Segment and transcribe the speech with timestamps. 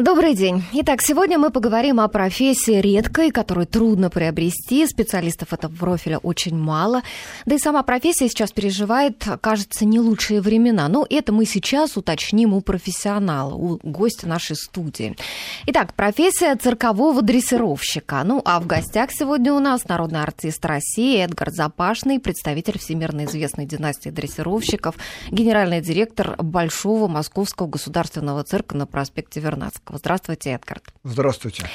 [0.00, 0.64] Добрый день.
[0.72, 4.86] Итак, сегодня мы поговорим о профессии редкой, которую трудно приобрести.
[4.86, 7.02] Специалистов этого профиля очень мало.
[7.44, 10.88] Да и сама профессия сейчас переживает, кажется, не лучшие времена.
[10.88, 15.18] Но это мы сейчас уточним у профессионала, у гостя нашей студии.
[15.66, 18.22] Итак, профессия циркового дрессировщика.
[18.24, 23.66] Ну, а в гостях сегодня у нас народный артист России Эдгар Запашный, представитель всемирно известной
[23.66, 24.94] династии дрессировщиков,
[25.30, 29.89] генеральный директор Большого Московского государственного цирка на проспекте Вернадского.
[29.92, 30.84] Здравствуйте, Эдгард.
[31.04, 31.66] Здравствуйте.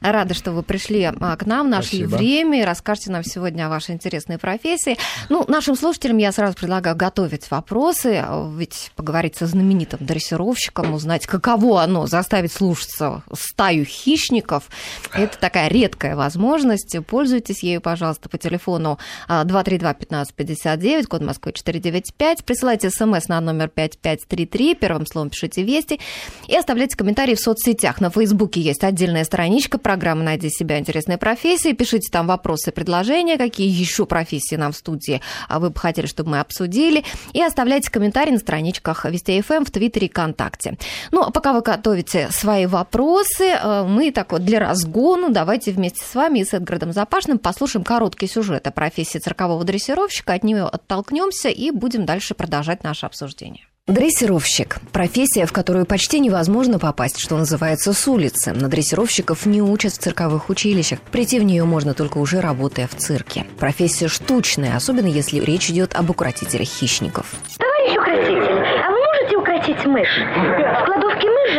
[0.00, 2.16] Рада, что вы пришли а, к нам, нашли Спасибо.
[2.16, 4.96] время и расскажете нам сегодня о вашей интересной профессии.
[5.28, 11.82] Ну, нашим слушателям я сразу предлагаю готовить вопросы, ведь поговорить со знаменитым дрессировщиком, узнать, каково
[11.82, 14.64] оно заставить слушаться стаю хищников,
[15.12, 16.96] это такая редкая возможность.
[17.06, 22.44] Пользуйтесь ею, пожалуйста, по телефону 232-1559, а, код Москвы 495.
[22.44, 26.00] Присылайте смс на номер 5533, первым словом пишите «Вести»
[26.46, 27.55] и оставляйте комментарии в соцсетях.
[28.00, 30.78] На Фейсбуке есть отдельная страничка программы «Найди себя.
[30.78, 31.72] Интересные профессии».
[31.72, 36.30] Пишите там вопросы, предложения, какие еще профессии нам в студии а вы бы хотели, чтобы
[36.30, 37.04] мы обсудили.
[37.32, 40.76] И оставляйте комментарии на страничках Вести ФМ в Твиттере и ВКонтакте.
[41.10, 46.04] Ну, а пока вы готовите свои вопросы, э, мы так вот для разгону давайте вместе
[46.04, 50.64] с вами и с Эдгардом Запашным послушаем короткий сюжет о профессии циркового дрессировщика, от нее
[50.64, 53.65] оттолкнемся и будем дальше продолжать наше обсуждение.
[53.88, 58.52] Дрессировщик– профессия, в которую почти невозможно попасть, что называется, с улицы.
[58.52, 61.00] На дрессировщиков не учат в цирковых училищах.
[61.00, 63.46] Прийти в нее можно только уже работая в цирке.
[63.60, 67.32] Профессия штучная, особенно если речь идет об укротителях хищников.
[67.58, 70.18] Товарищ укротитель, а вы можете укротить мышь?
[70.18, 71.54] В кладовке мышь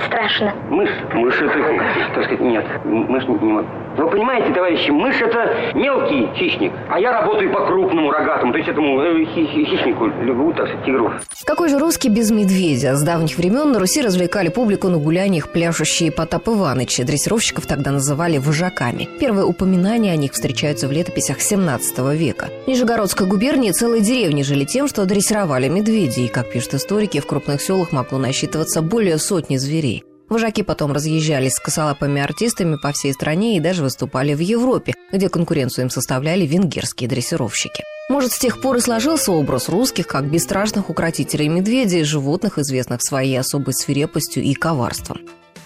[0.00, 0.54] входить страшно.
[0.68, 0.90] Мышь?
[1.14, 2.64] Мышь это, так сказать, нет.
[2.84, 3.64] Мышь не, не
[3.96, 8.70] вы понимаете, товарищи, мышь это мелкий хищник, а я работаю по крупному рогатому, то есть
[8.70, 11.12] этому э, хищнику, льву, так сказать, тигру.
[11.44, 12.94] Какой же русский без медведя?
[12.94, 17.02] С давних времен на Руси развлекали публику на гуляниях пляшущие Потап Иванычи.
[17.02, 19.08] Дрессировщиков тогда называли вожаками.
[19.18, 22.46] Первые упоминания о них встречаются в летописях 17 века.
[22.64, 26.28] В Нижегородской губернии целые деревни жили тем, что дрессировали медведей.
[26.28, 29.99] Как пишут историки, в крупных селах могло насчитываться более сотни зверей.
[30.30, 35.28] Вожаки потом разъезжались с косолапыми артистами по всей стране и даже выступали в Европе, где
[35.28, 37.82] конкуренцию им составляли венгерские дрессировщики.
[38.08, 43.38] Может, с тех пор и сложился образ русских как бесстрашных укротителей медведей, животных, известных своей
[43.38, 45.18] особой свирепостью и коварством.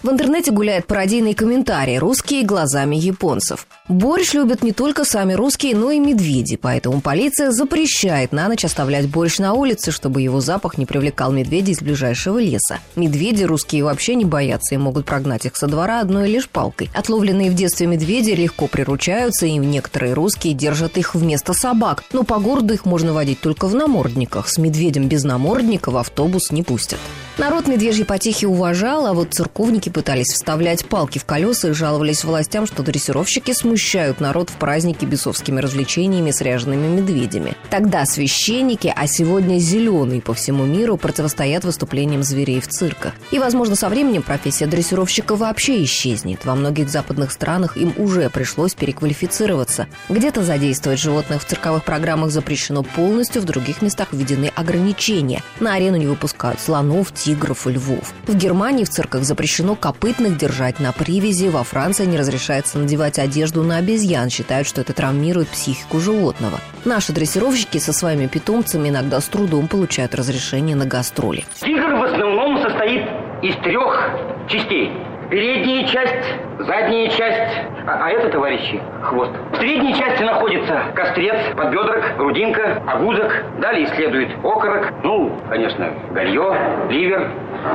[0.05, 3.65] В интернете гуляет пародийный комментарий «Русские глазами японцев».
[3.87, 9.09] Борщ любят не только сами русские, но и медведи, поэтому полиция запрещает на ночь оставлять
[9.09, 12.77] борщ на улице, чтобы его запах не привлекал медведей из ближайшего леса.
[12.95, 16.91] Медведи русские вообще не боятся и могут прогнать их со двора одной лишь палкой.
[16.93, 22.03] Отловленные в детстве медведи легко приручаются, и некоторые русские держат их вместо собак.
[22.13, 24.49] Но по городу их можно водить только в намордниках.
[24.49, 26.99] С медведем без намордника в автобус не пустят.
[27.37, 32.67] Народ медвежьи потехи уважал, а вот церковники пытались вставлять палки в колеса и жаловались властям,
[32.67, 37.55] что дрессировщики смущают народ в празднике бесовскими развлечениями с ряжеными медведями.
[37.69, 43.13] Тогда священники, а сегодня зеленые по всему миру, противостоят выступлениям зверей в цирках.
[43.31, 46.43] И, возможно, со временем профессия дрессировщика вообще исчезнет.
[46.43, 49.87] Во многих западных странах им уже пришлось переквалифицироваться.
[50.09, 55.41] Где-то задействовать животных в цирковых программах запрещено полностью, в других местах введены ограничения.
[55.61, 58.13] На арену не выпускают слонов, тигров и львов.
[58.27, 63.61] В Германии в цирках запрещено копытных держать на привязи, во Франции не разрешается надевать одежду
[63.61, 66.59] на обезьян, считают, что это травмирует психику животного.
[66.85, 71.45] Наши дрессировщики со своими питомцами иногда с трудом получают разрешение на гастроли.
[71.61, 73.03] Тигр в основном состоит
[73.43, 74.09] из трех
[74.49, 74.89] частей.
[75.29, 76.27] Передняя часть,
[76.59, 77.55] задняя часть,
[77.87, 79.31] а, а это, товарищи, хвост.
[79.53, 83.31] В средней части находится кострец, подбедрок, грудинка, огузок.
[83.59, 86.55] Далее следует окорок, ну, конечно, галье,
[86.89, 87.31] ливер,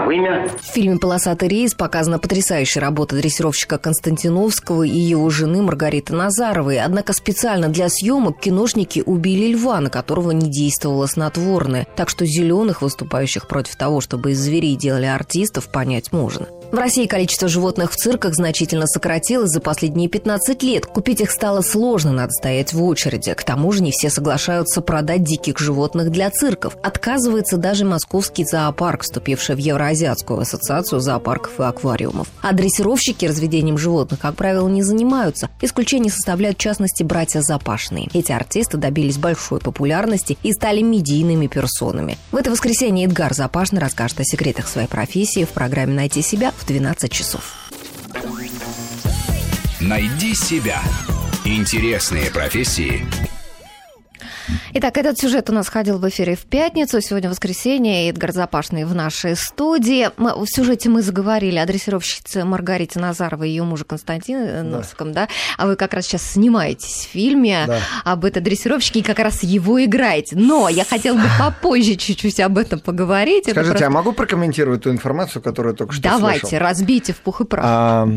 [0.07, 0.49] вымя.
[0.61, 6.79] В фильме «Полосатый рейс» показана потрясающая работа дрессировщика Константиновского и его жены Маргариты Назаровой.
[6.79, 11.87] Однако специально для съемок киношники убили льва, на которого не действовало снотворное.
[11.97, 16.47] Так что зеленых, выступающих против того, чтобы из зверей делали артистов, понять можно.
[16.73, 20.87] В России количество животных в цирках значительно сократилось за последние 15 лет.
[20.87, 23.35] Купить их стало сложно, надо стоять в очереди.
[23.35, 26.77] К тому же не все соглашаются продать диких животных для цирков.
[26.81, 32.29] Отказывается даже московский зоопарк, вступивший в Евроазиатскую ассоциацию зоопарков и аквариумов.
[32.41, 35.51] А дрессировщики разведением животных, как правило, не занимаются.
[35.61, 38.09] Исключение составляют, в частности, братья Запашные.
[38.15, 42.17] Эти артисты добились большой популярности и стали медийными персонами.
[42.31, 46.67] В это воскресенье Эдгар Запашный расскажет о секретах своей профессии в программе «Найти себя» в
[46.67, 47.71] 12 часов.
[49.81, 50.81] Найди себя.
[51.45, 53.07] Интересные профессии
[54.75, 57.01] Итак, этот сюжет у нас ходил в эфире в пятницу.
[57.01, 58.09] Сегодня воскресенье.
[58.09, 60.11] Эдгар Запашный в нашей студии.
[60.17, 65.27] Мы, в сюжете мы заговорили о дрессировщице Маргарите Назаровой и ее мужа Константине Носиком, да.
[65.27, 65.33] да?
[65.59, 67.81] А вы как раз сейчас снимаетесь в фильме да.
[68.05, 70.37] об этой дрессировщике и как раз его играете.
[70.37, 73.45] Но я хотела бы попозже чуть-чуть об этом поговорить.
[73.45, 73.87] Скажите, просто...
[73.87, 76.59] а могу прокомментировать ту информацию, которую я только что Давайте, слышал?
[76.59, 77.65] разбейте в пух и прах.
[77.67, 78.09] А,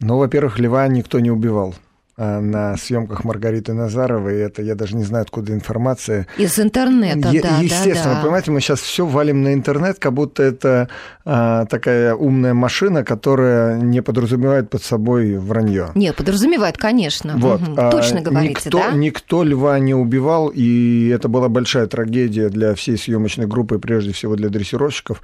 [0.00, 1.74] ну, во-первых, льва никто не убивал.
[2.16, 4.38] Э, на съемках Маргариты Назаровой.
[4.38, 6.28] Это я даже не знаю, откуда информация.
[6.38, 7.58] Из интернета, е- да.
[7.60, 8.22] Естественно, да, да.
[8.22, 10.88] понимаете, мы сейчас все валим на интернет, как будто это
[11.24, 15.90] а, такая умная машина, которая не подразумевает под собой вранье.
[15.96, 17.34] Не, подразумевает, конечно.
[17.36, 17.60] Вот.
[17.60, 17.74] Угу.
[17.78, 18.92] А, Точно говорите, никто, да?
[18.92, 24.36] Никто льва не убивал, и это была большая трагедия для всей съемочной группы, прежде всего
[24.36, 25.20] для дрессировщиков,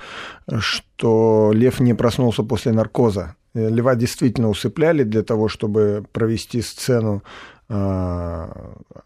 [0.58, 3.36] что лев не проснулся после наркоза.
[3.54, 7.22] Э, льва действительно усыпляли для того, чтобы провести сцену
[7.68, 8.48] э,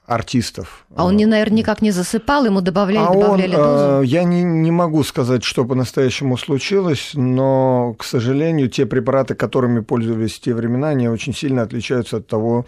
[0.07, 0.85] артистов.
[0.95, 4.03] А он, наверное, никак не засыпал, ему добавляли, а добавляли он, дозу?
[4.03, 9.81] Э, я не, не могу сказать, что по-настоящему случилось, но, к сожалению, те препараты, которыми
[9.81, 12.67] пользовались в те времена, они очень сильно отличаются от того,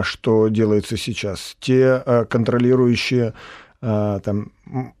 [0.00, 1.54] что делается сейчас.
[1.60, 3.34] Те контролирующие
[3.80, 4.52] там,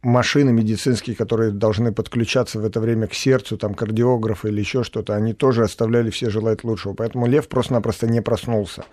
[0.02, 5.14] машины медицинские, которые должны подключаться в это время к сердцу, там, кардиографы или еще что-то,
[5.14, 6.94] они тоже оставляли все желать лучшего.
[6.94, 8.84] Поэтому лев просто-напросто не проснулся.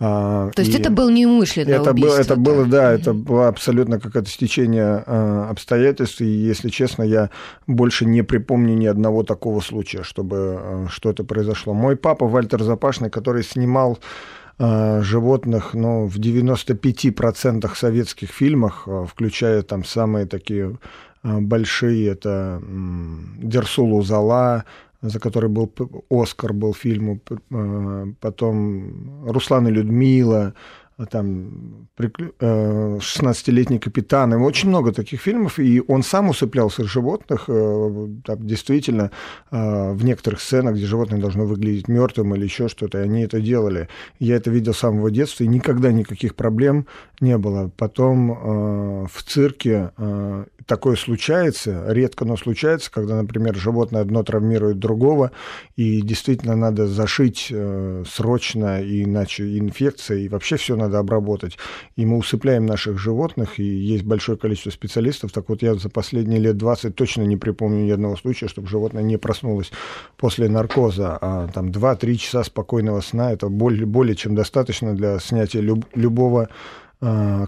[0.00, 2.14] А, То есть это был неумышленное это убийство?
[2.14, 7.30] Было, это было, да, это было абсолютно какое-то стечение а, обстоятельств, и, если честно, я
[7.66, 11.74] больше не припомню ни одного такого случая, чтобы что-то произошло.
[11.74, 19.62] Мой папа Вальтер Запашный, который снимал Э, животных ну, в 95% советских фильмах, э, включая
[19.62, 20.78] там самые такие
[21.22, 22.62] э, большие, это
[23.38, 24.64] Дерсулу Зала,
[25.02, 25.70] за который был
[26.08, 27.20] Оскар, был фильм,
[28.20, 30.54] потом Руслан и Людмила,
[31.10, 38.08] там 16-летний капитан, и очень много таких фильмов, и он сам усыплял своих животных, э,
[38.24, 39.10] там, действительно,
[39.50, 43.40] э, в некоторых сценах, где животное должно выглядеть мертвым или еще что-то, и они это
[43.40, 43.88] делали.
[44.20, 46.86] Я это видел с самого детства, и никогда никаких проблем
[47.20, 47.70] не было.
[47.76, 49.90] Потом э, в цирке
[50.66, 55.30] такое случается, редко, но случается, когда, например, животное одно травмирует другого,
[55.76, 57.52] и действительно надо зашить
[58.08, 61.58] срочно, иначе инфекция, и вообще все надо обработать.
[61.96, 65.32] И мы усыпляем наших животных, и есть большое количество специалистов.
[65.32, 69.02] Так вот, я за последние лет 20 точно не припомню ни одного случая, чтобы животное
[69.02, 69.72] не проснулось
[70.16, 71.18] после наркоза.
[71.20, 76.48] А там 2-3 часа спокойного сна– это более, более чем достаточно для снятия люб, любого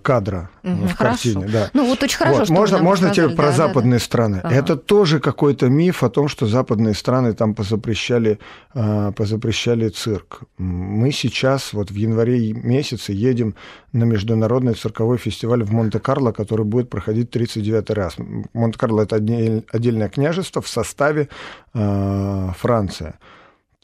[0.03, 1.49] кадра угу, в картине.
[1.49, 1.71] Да.
[1.73, 4.41] Ну вот очень хорошо, вот, что можно, можно тебе про да, западные да, страны.
[4.43, 4.55] Ага.
[4.55, 8.39] Это тоже какой-то миф о том, что западные страны там позапрещали,
[8.75, 10.41] э, позапрещали цирк.
[10.59, 13.55] Мы сейчас вот в январе месяце едем
[13.93, 18.17] на международный цирковой фестиваль в Монте-Карло, который будет проходить 39 раз.
[18.53, 21.29] Монте-Карло это отдельное княжество в составе
[21.75, 23.15] э, Франции.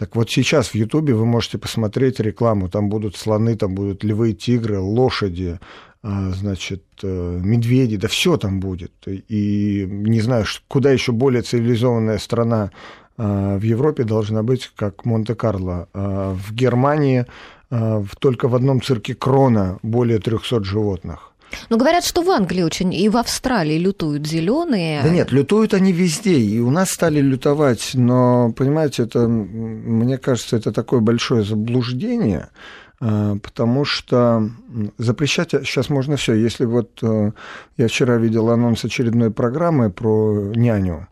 [0.02, 2.68] Так вот сейчас в Ютубе вы можете посмотреть рекламу.
[2.68, 5.60] Там будут слоны, там будут львы, тигры, лошади,
[6.02, 8.90] а, значит, э, медведи, да все там будет.
[9.06, 12.72] И не знаю, куда еще более цивилизованная страна
[13.16, 15.88] а, в Европе должна быть, как Монте-Карло.
[15.94, 17.24] А, в Германии
[18.18, 21.31] только в одном цирке Крона более 300 животных.
[21.68, 25.02] Но говорят, что в Англии очень и в Австралии лютуют зеленые.
[25.02, 26.38] Да нет, лютуют они везде.
[26.38, 27.90] И у нас стали лютовать.
[27.94, 32.48] Но, понимаете, это, мне кажется, это такое большое заблуждение
[33.00, 34.48] а, потому что
[34.98, 36.34] запрещать сейчас можно все.
[36.34, 37.32] Если вот э,
[37.76, 41.08] я вчера видел анонс очередной программы про няню,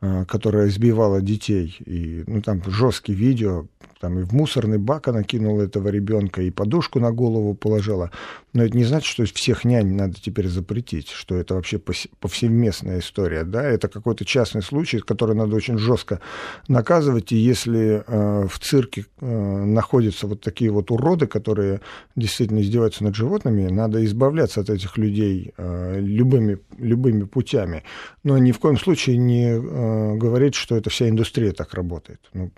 [0.00, 3.66] э, которая избивала детей, и ну, там жесткие видео,
[4.04, 8.10] там и в мусорный бак она кинула этого ребенка, и подушку на голову положила.
[8.52, 11.80] Но это не значит, что всех нянь надо теперь запретить, что это вообще
[12.20, 13.44] повсеместная история.
[13.44, 13.62] Да?
[13.62, 16.20] Это какой-то частный случай, который надо очень жестко
[16.68, 17.32] наказывать.
[17.32, 21.80] И если э, в цирке э, находятся вот такие вот уроды, которые
[22.14, 27.84] действительно издеваются над животными, надо избавляться от этих людей э, любыми, любыми путями.
[28.22, 32.20] Но ни в коем случае не э, говорить, что это вся индустрия так работает.
[32.34, 32.52] Ну,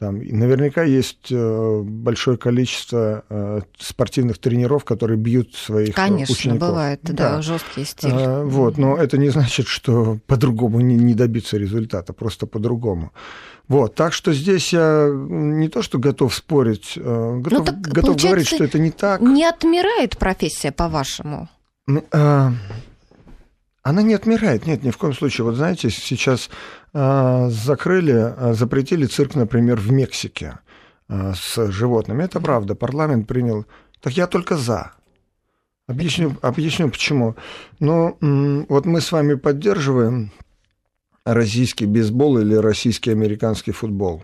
[0.00, 6.38] там, наверняка есть э, большое количество э, спортивных тренеров, которые бьют своих Конечно, учеников.
[6.42, 8.10] Конечно, бывает, да, да жесткий стиль.
[8.10, 13.12] Вот, но это не значит, что по-другому не, не добиться результата, просто по-другому.
[13.68, 18.48] Вот, так что здесь я не то, что готов спорить, ну, готов, ну, готов говорить,
[18.48, 19.20] что это не так.
[19.20, 21.50] Не отмирает профессия, по-вашему?
[22.10, 22.52] А,
[23.90, 25.44] она не отмирает, нет, ни в коем случае.
[25.44, 26.48] Вот знаете, сейчас
[26.92, 30.60] а, закрыли, а, запретили цирк, например, в Мексике
[31.08, 32.22] а, с животными.
[32.22, 33.66] Это правда, парламент принял.
[34.00, 34.92] Так я только за.
[35.88, 37.34] Объясню, объясню почему.
[37.80, 38.16] Ну,
[38.68, 40.30] вот мы с вами поддерживаем
[41.24, 44.22] российский бейсбол или российский американский футбол.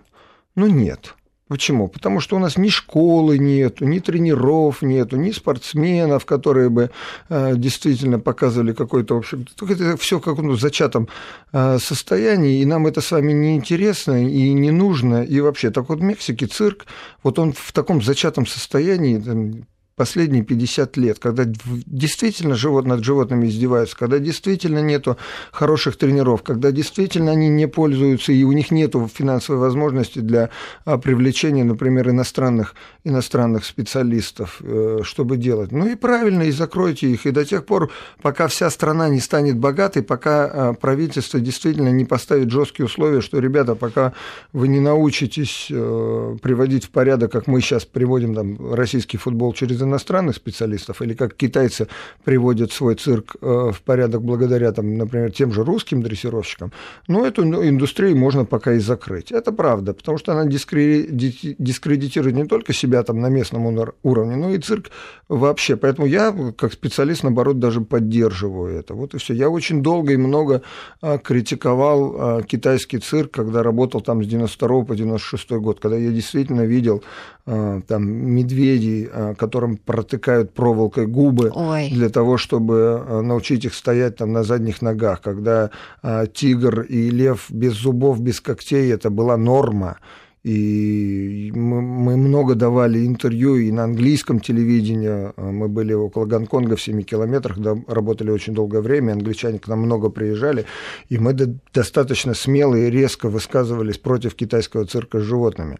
[0.55, 1.16] Ну, нет.
[1.49, 1.87] Почему?
[1.87, 6.91] Потому что у нас ни школы нету, ни тренеров нету, ни спортсменов, которые бы
[7.29, 11.09] э, действительно показывали какой-то, в общем, это все в каком-то зачатом
[11.53, 15.71] э, состоянии, и нам это с вами не интересно и не нужно, и вообще.
[15.71, 16.87] Так вот, в Мексике цирк,
[17.23, 23.47] вот он в таком зачатом состоянии, там, последние 50 лет, когда действительно живот над животными
[23.47, 25.17] издеваются, когда действительно нету
[25.53, 30.51] хороших тренеров, когда действительно они не пользуются и у них нет финансовой возможности для
[30.85, 32.75] а, привлечения, например, иностранных,
[33.05, 35.73] иностранных специалистов, э, чтобы делать.
[35.73, 37.25] Ну и правильно, и закройте их.
[37.25, 42.05] И до тех пор, пока вся страна не станет богатой, пока а, правительство действительно не
[42.05, 44.13] поставит жесткие условия, что, ребята, пока
[44.53, 49.86] вы не научитесь э, приводить в порядок, как мы сейчас приводим там, российский футбол через
[49.87, 51.89] иностранных специалистов, или как китайцы
[52.25, 56.73] приводят свой цирк э, в порядок благодаря, там, например, тем же русским дрессировщикам,
[57.09, 59.33] ну, эту индустрию можно пока и закрыть.
[59.33, 63.67] Это правда, потому что она дискредитирует не только себя там на местном
[64.03, 64.91] уровне, но и цирк
[65.29, 65.77] вообще.
[65.77, 68.95] Поэтому я, как специалист, наоборот, даже поддерживаю это.
[68.95, 69.35] Вот и все.
[69.35, 70.63] Я очень долго и много
[71.01, 76.11] а, критиковал а, китайский цирк, когда работал там с 92 по 96 год, когда я
[76.11, 77.03] действительно видел
[77.47, 81.91] а, там медведей, которым протыкают проволокой губы Ой.
[81.91, 85.71] для того, чтобы э, научить их стоять там на задних ногах, когда
[86.03, 89.99] э, тигр и лев без зубов, без когтей, это была норма.
[90.47, 95.33] И мы, мы много давали интервью и на английском телевидении.
[95.37, 99.15] Мы были около Гонконга в 7 километрах, да, работали очень долгое время.
[99.15, 100.65] Англичане к нам много приезжали.
[101.09, 101.33] И мы
[101.75, 105.79] достаточно смело и резко высказывались против китайского цирка с животными.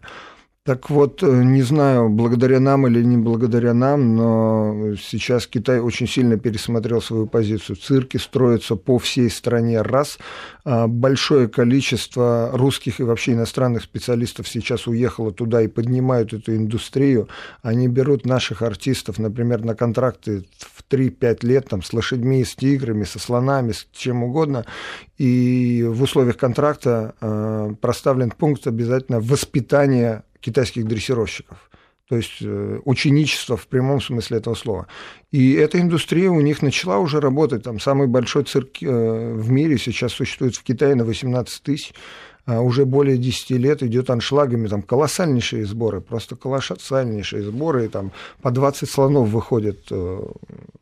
[0.67, 6.09] Так вот, э, не знаю, благодаря нам или не благодаря нам, но сейчас Китай очень
[6.09, 7.77] сильно пересмотрел свою позицию.
[7.77, 10.19] Цирки строятся по всей стране раз.
[10.65, 17.29] А большое количество русских и вообще иностранных специалистов сейчас уехало туда и поднимают эту индустрию.
[17.61, 23.05] Они берут наших артистов, например, на контракты в 3-5 лет там, с лошадьми, с тиграми,
[23.05, 24.65] со слонами, с чем угодно.
[25.17, 31.69] И в условиях контракта э, проставлен пункт обязательно воспитания китайских дрессировщиков.
[32.07, 34.87] То есть э, ученичество в прямом смысле этого слова.
[35.31, 37.63] И эта индустрия у них начала уже работать.
[37.63, 41.93] Там самый большой цирк э, в мире сейчас существует в Китае на 18 тысяч.
[42.47, 48.11] А уже более 10 лет идет аншлагами, там колоссальнейшие сборы, просто колоссальнейшие сборы, и там
[48.41, 50.19] по 20 слонов выходят э,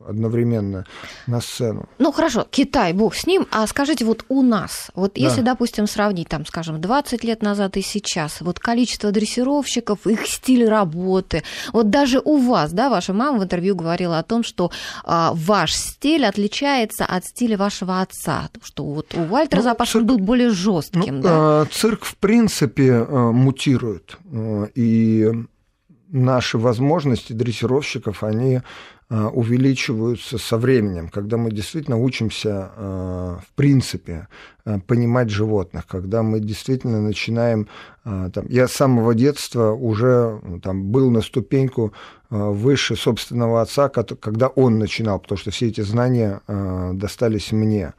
[0.07, 0.85] одновременно
[1.25, 1.89] на сцену.
[1.97, 5.21] Ну хорошо, Китай, бог с ним, а скажите, вот у нас, вот да.
[5.21, 10.67] если, допустим, сравнить, там, скажем, 20 лет назад и сейчас, вот количество дрессировщиков, их стиль
[10.67, 11.41] работы,
[11.73, 14.69] вот даже у вас, да, ваша мама в интервью говорила о том, что
[15.03, 20.07] а, ваш стиль отличается от стиля вашего отца, что вот у Вальтера ну, Запашного цирк...
[20.07, 21.54] был более жестким, ну, да?
[21.63, 24.17] Цирк, в принципе, э, мутирует.
[24.31, 25.31] Э, и
[26.09, 28.61] наши возможности дрессировщиков, они
[29.09, 34.27] э, увеличиваются со временем, когда мы действительно учимся, в принципе,
[34.87, 37.67] понимать животных, когда мы действительно начинаем...
[38.03, 41.91] Там, я с самого детства уже там, был на ступеньку
[42.29, 46.41] выше собственного отца, когда он начинал, потому что все эти знания
[46.93, 47.93] достались мне.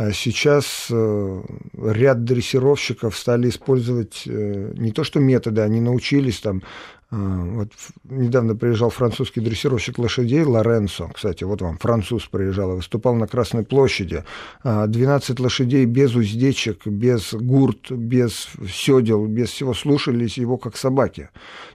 [0.00, 1.42] А сейчас э,
[1.76, 6.62] ряд дрессировщиков стали использовать э, не то что методы, они научились там
[7.10, 7.72] вот
[8.04, 14.24] недавно приезжал французский дрессировщик лошадей Лоренцо, кстати, вот вам француз приезжал, выступал на Красной площади.
[14.62, 21.30] 12 а, лошадей без уздечек, без гурт, без седел, без всего, слушались его как собаки.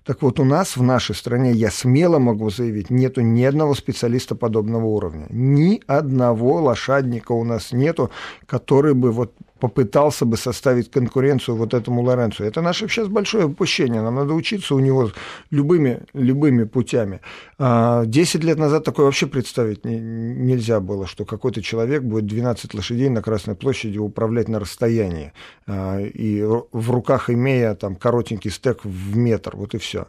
[0.05, 4.35] Так вот, у нас в нашей стране, я смело могу заявить, нету ни одного специалиста
[4.35, 5.27] подобного уровня.
[5.29, 8.09] Ни одного лошадника у нас нету,
[8.45, 12.43] который бы вот попытался бы составить конкуренцию вот этому Лоренцу.
[12.43, 14.01] Это наше сейчас большое упущение.
[14.01, 15.11] Нам надо учиться у него
[15.49, 17.21] любыми, любыми путями.
[17.57, 22.73] А, десять лет назад такое вообще представить не, нельзя было, что какой-то человек будет 12
[22.73, 25.31] лошадей на Красной площади управлять на расстоянии.
[25.67, 29.55] А, и в руках имея там коротенький стек в метр.
[29.55, 30.07] Вот и все.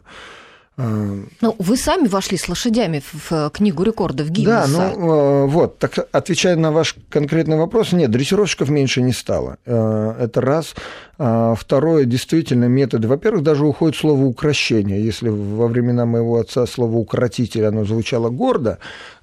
[0.77, 4.77] Ну, вы сами вошли с лошадями в книгу рекордов Гиннесса.
[4.77, 9.57] Да, ну э, вот, так отвечая на ваш конкретный вопрос, нет, дрессировщиков меньше не стало.
[9.65, 10.75] Э, это раз.
[11.17, 13.07] Второе, действительно, методы.
[13.07, 15.03] Во-первых, даже уходит слово «укращение».
[15.03, 18.77] Если во времена моего отца слово «укротитель» оно звучало гордо,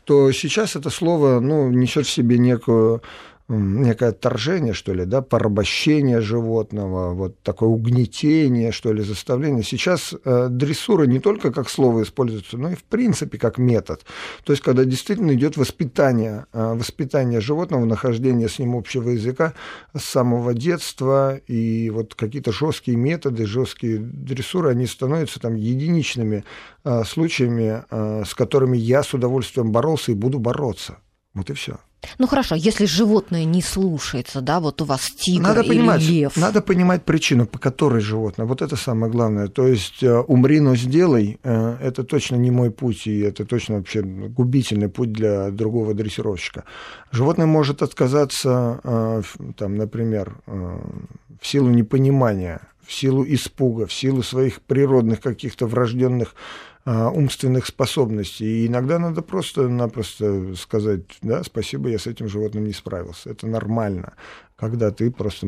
[0.04, 3.00] то сейчас это слово ну, несет в себе некую
[3.48, 9.62] некое отторжение, что ли, да, порабощение животного, вот такое угнетение, что ли, заставление.
[9.62, 14.04] Сейчас э, дрессура не только как слово используется, но и в принципе как метод.
[14.44, 19.52] То есть, когда действительно идет воспитание, э, воспитание животного, нахождение с ним общего языка
[19.94, 26.44] с самого детства, и вот какие-то жесткие методы, жесткие дрессуры, они становятся там единичными
[26.84, 30.98] э, случаями, э, с которыми я с удовольствием боролся и буду бороться.
[31.34, 31.78] Вот и все.
[32.18, 36.36] Ну хорошо, если животное не слушается, да, вот у вас тигр надо или понимать, лев.
[36.36, 38.46] Надо понимать причину, по которой животное.
[38.46, 39.48] Вот это самое главное.
[39.48, 43.76] То есть э, умри, но сделай, э, это точно не мой путь, и это точно
[43.76, 46.64] вообще губительный путь для другого дрессировщика.
[47.12, 49.22] Животное может отказаться, э,
[49.56, 56.34] там, например, в силу непонимания, в силу испуга, в силу своих природных каких-то врожденных
[56.86, 58.44] умственных способностей.
[58.44, 63.30] И иногда надо просто-напросто сказать, да, спасибо, я с этим животным не справился.
[63.30, 64.14] Это нормально,
[64.56, 65.46] когда ты просто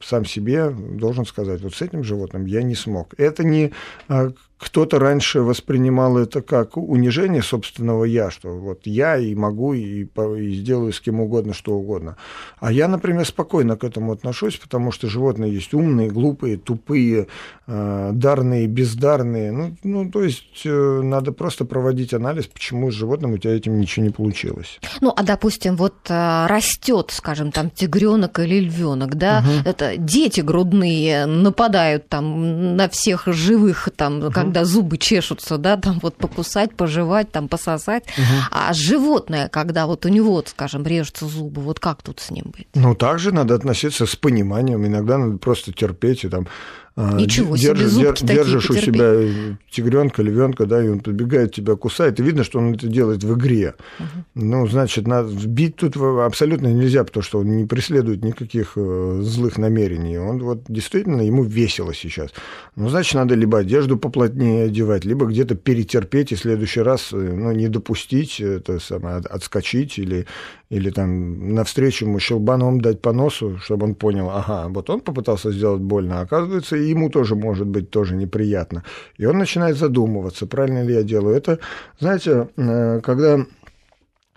[0.00, 3.14] сам себе должен сказать, вот с этим животным я не смог.
[3.16, 3.72] Это не
[4.08, 4.32] а,
[4.62, 10.54] кто-то раньше воспринимал это как унижение собственного я, что вот я и могу, и, и
[10.54, 12.16] сделаю с кем угодно, что угодно.
[12.60, 17.26] А я, например, спокойно к этому отношусь, потому что животные есть умные, глупые, тупые,
[17.66, 19.50] э, дарные, бездарные.
[19.50, 23.80] Ну, ну, то есть э, надо просто проводить анализ, почему с животным у тебя этим
[23.80, 24.78] ничего не получилось.
[25.00, 29.68] Ну, а допустим, вот э, растет, скажем, там тигренок или львенок, да, угу.
[29.68, 35.98] это дети грудные нападают там на всех живых, там, угу когда зубы чешутся, да, там
[36.02, 38.04] вот покусать, пожевать, там пососать.
[38.18, 38.24] Угу.
[38.50, 42.66] А животное, когда вот у него, скажем, режутся зубы, вот как тут с ним быть?
[42.74, 44.86] Ну, также надо относиться с пониманием.
[44.86, 46.48] Иногда надо просто терпеть и там
[46.94, 52.20] Ничего держишь, себе, зубки держишь у себя тигренка, львенка, да, и он подбегает, тебя кусает,
[52.20, 53.74] и видно, что он это делает в игре.
[53.98, 54.06] Угу.
[54.34, 59.56] Ну, значит, надо бить тут абсолютно нельзя, потому что он не преследует никаких э, злых
[59.56, 60.18] намерений.
[60.18, 62.30] Он вот действительно, ему весело сейчас.
[62.76, 67.16] Ну, значит, надо либо одежду поплотнее одевать, либо где-то перетерпеть и в следующий раз э,
[67.16, 70.26] ну, не допустить это самое, отскочить или,
[70.72, 75.52] или там навстречу ему щелбаном дать по носу, чтобы он понял, ага, вот он попытался
[75.52, 78.82] сделать больно, а оказывается, и ему тоже может быть тоже неприятно.
[79.18, 81.36] И он начинает задумываться, правильно ли я делаю.
[81.36, 81.58] Это,
[82.00, 83.44] знаете, э, когда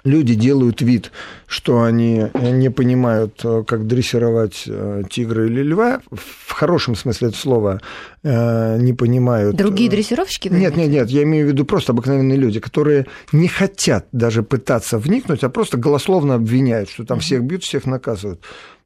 [0.06, 1.12] люди делают вид,
[1.46, 7.42] что они не понимают, э, как дрессировать э, тигра или льва, в хорошем смысле этого
[7.42, 7.82] слова
[8.24, 9.56] не понимают.
[9.56, 10.48] Другие дрессировщики?
[10.48, 14.98] Нет, нет, нет, я имею в виду просто обыкновенные люди, которые не хотят даже пытаться
[14.98, 18.42] вникнуть, а просто голословно обвиняют, что там всех бьют, всех наказывают.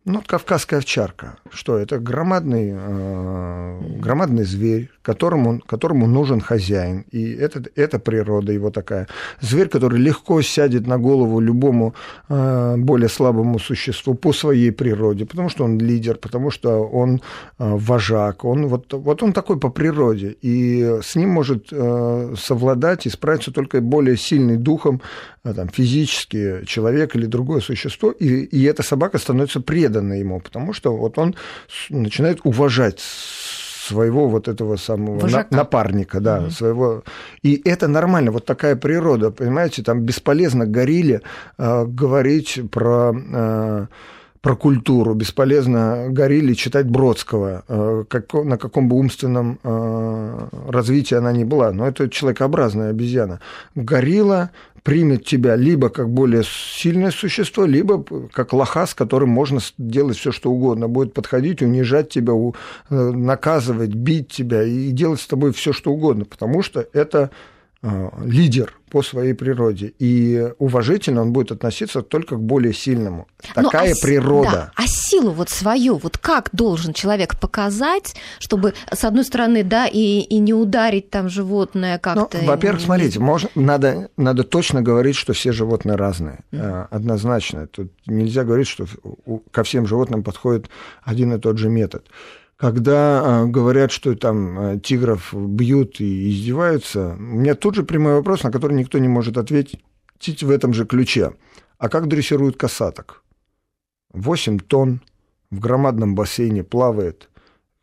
[0.06, 1.38] Ну, кавказская овчарка.
[1.52, 2.00] Что это?
[2.00, 7.06] Громадный, э, громадный зверь, которому, которому нужен хозяин.
[7.12, 9.08] И это, это природа его такая.
[9.42, 11.94] Зверь, который легко сядет на голову любому
[12.30, 17.20] э, более слабому существу по своей природе, потому что он лидер, потому что он э,
[17.58, 18.46] вожак.
[18.46, 20.38] Он, вот, вот он такой по природе.
[20.42, 25.02] И с ним может э, совладать и справиться только более сильный духом,
[25.44, 28.12] э, там, физически человек или другое существо.
[28.12, 31.36] И, и эта собака становится преданной преданы ему, потому что вот он
[31.90, 35.56] начинает уважать своего вот этого самого Вожака.
[35.56, 36.52] напарника, да, угу.
[36.52, 37.04] своего.
[37.42, 41.22] И это нормально, вот такая природа, понимаете, там бесполезно горили
[41.58, 43.88] э, говорить про э,
[44.42, 49.60] про культуру, бесполезно горили читать Бродского, э, как, на каком бы умственном
[50.70, 53.40] развитии она ни была, но это человекообразная обезьяна.
[53.76, 54.52] Горилла
[54.90, 60.32] примет тебя либо как более сильное существо, либо как лоха, с которым можно делать все,
[60.32, 60.88] что угодно.
[60.88, 66.26] Будет подходить, унижать тебя, э, наказывать, бить тебя и делать с тобой все, что угодно,
[66.26, 67.30] потому что это
[67.82, 73.28] лидер по своей природе, и уважительно он будет относиться только к более сильному.
[73.56, 74.52] Ну, Такая ну, а, природа.
[74.52, 79.88] Да, а силу вот свою, вот как должен человек показать, чтобы, с одной стороны, да,
[79.88, 82.40] и, и не ударить там животное как-то?
[82.42, 86.88] Ну, во-первых, смотрите, можно, надо, надо точно говорить, что все животные разные, mm-hmm.
[86.90, 87.68] однозначно.
[87.68, 88.88] Тут нельзя говорить, что
[89.52, 90.70] ко всем животным подходит
[91.04, 92.06] один и тот же метод.
[92.60, 98.16] Когда а, говорят, что там а, тигров бьют и издеваются, у меня тут же прямой
[98.16, 99.82] вопрос, на который никто не может ответить
[100.44, 101.36] в этом же ключе.
[101.78, 103.24] А как дрессируют касаток?
[104.12, 105.00] 8 тонн
[105.50, 107.30] в громадном бассейне плавает.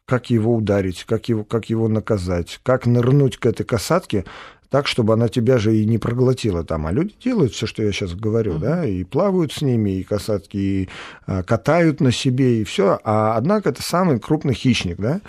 [0.04, 4.26] Как его ударить, как его, как его наказать, как нырнуть к этой касатке,
[4.70, 6.86] так, чтобы она тебя же и не проглотила там.
[6.86, 8.60] А люди делают все, что я сейчас говорю, mm-hmm.
[8.60, 10.88] да, и плавают с ними, и касатки, и
[11.26, 12.98] а, катают на себе, и все.
[13.04, 15.20] А однако это самый крупный хищник, да,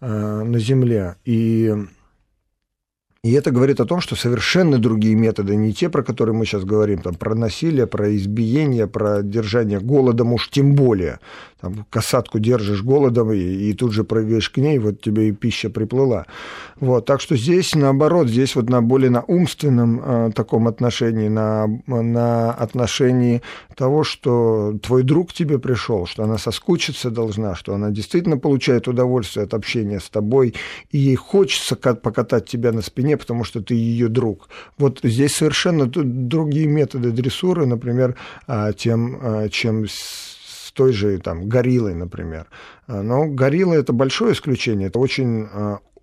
[0.00, 1.16] а, на Земле.
[1.24, 1.74] И
[3.24, 6.64] И это говорит о том, что совершенно другие методы, не те, про которые мы сейчас
[6.64, 11.20] говорим, там, про насилие, про избиение, про держание голодом, уж тем более.
[11.62, 15.70] Там, касатку держишь голодом и, и тут же прыгаешь к ней, вот тебе и пища
[15.70, 16.26] приплыла.
[16.78, 21.66] Вот, так что здесь, наоборот, здесь вот на более на умственном э, таком отношении, на,
[21.86, 23.40] на отношении
[23.74, 29.44] того, что твой друг тебе пришел, что она соскучиться должна, что она действительно получает удовольствие
[29.44, 30.54] от общения с тобой,
[30.90, 34.48] и ей хочется покатать тебя на спине, потому что ты ее друг.
[34.78, 41.48] Вот здесь совершенно другие методы дрессуры, например, а, тем, а, чем с той же там
[41.48, 42.46] гориллой, например.
[42.86, 45.48] А, но горилла это большое исключение, это очень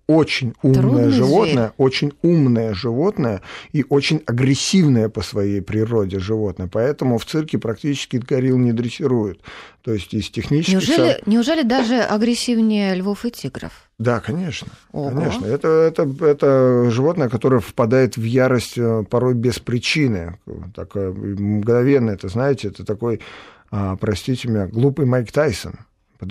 [0.06, 1.72] очень умное Трудный животное, зверь.
[1.78, 3.40] очень умное животное
[3.72, 6.68] и очень агрессивное по своей природе животное.
[6.70, 9.40] Поэтому в цирке практически горилл не дрессируют.
[9.82, 10.88] То есть из технических...
[10.88, 13.90] Неужели, неужели даже агрессивнее львов и тигров?
[14.02, 14.68] Да, конечно.
[14.92, 15.10] Ого.
[15.10, 15.46] Конечно.
[15.46, 20.38] Это, это, это животное, которое впадает в ярость э, порой без причины.
[20.74, 23.20] Такое мгновенно, это, знаете, это такой,
[23.70, 25.74] а, простите меня, глупый Майк Тайсон.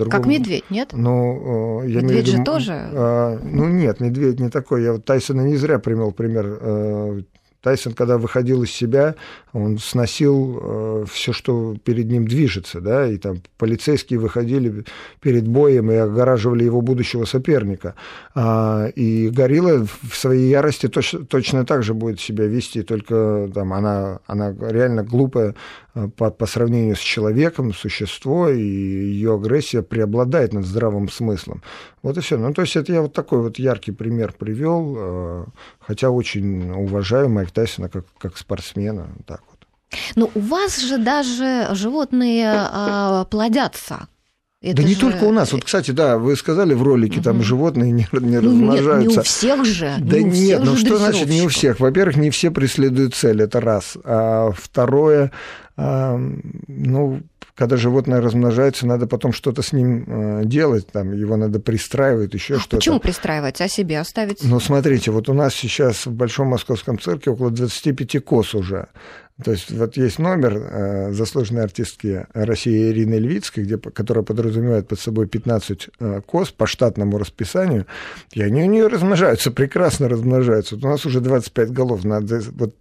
[0.10, 0.90] Как медведь, нет?
[0.94, 2.74] Ну, я медведь же тоже?
[2.74, 4.84] А, ну, нет, медведь не такой.
[4.84, 7.22] Я вот Тайсона не зря привел пример э,
[7.62, 9.16] Тайсон, когда выходил из себя,
[9.54, 14.84] он сносил э, все, что перед ним движется, да, и там полицейские выходили
[15.20, 17.94] перед боем и огораживали его будущего соперника.
[18.34, 23.74] А, и Горилла в своей ярости точно, точно так же будет себя вести, только там
[23.74, 25.54] она, она реально глупая
[25.94, 31.62] по, по сравнению с человеком, существо, и ее агрессия преобладает над здравым смыслом.
[32.02, 32.38] Вот и все.
[32.38, 35.46] Ну, то есть это я вот такой вот яркий пример привел, э,
[35.80, 39.10] хотя очень уважаю Майк Тайсона как, как спортсмена.
[39.26, 39.68] Так вот.
[40.16, 44.08] Но у вас же даже животные а, плодятся.
[44.62, 44.90] Это да же...
[44.90, 45.54] не только у нас.
[45.54, 47.24] Вот, кстати, да, вы сказали в ролике, угу.
[47.24, 49.10] там животные не, не ну, размножаются.
[49.10, 49.96] Нет, не у всех же.
[50.00, 51.80] Да не нет, ну что значит не у всех?
[51.80, 53.98] Во-первых, не все преследуют цель, это раз.
[54.04, 55.32] А второе,
[55.78, 56.16] а,
[56.68, 57.22] ну,
[57.56, 60.06] когда животное размножается, надо потом что-то с ним
[60.42, 62.78] э, делать, там, его надо пристраивать, еще а что-то.
[62.78, 64.44] Почему пристраивать, а себе оставить?
[64.44, 68.88] Ну, смотрите, вот у нас сейчас в Большом Московском цирке около 25 кос уже.
[69.44, 75.00] То есть вот есть номер э, заслуженной артистки России Ирины Львицкой, где, которая подразумевает под
[75.00, 77.86] собой 15 э, коз по штатному расписанию,
[78.32, 80.76] и они у нее размножаются, прекрасно размножаются.
[80.76, 82.04] Вот у нас уже 25 голов.
[82.04, 82.76] Надо, вот,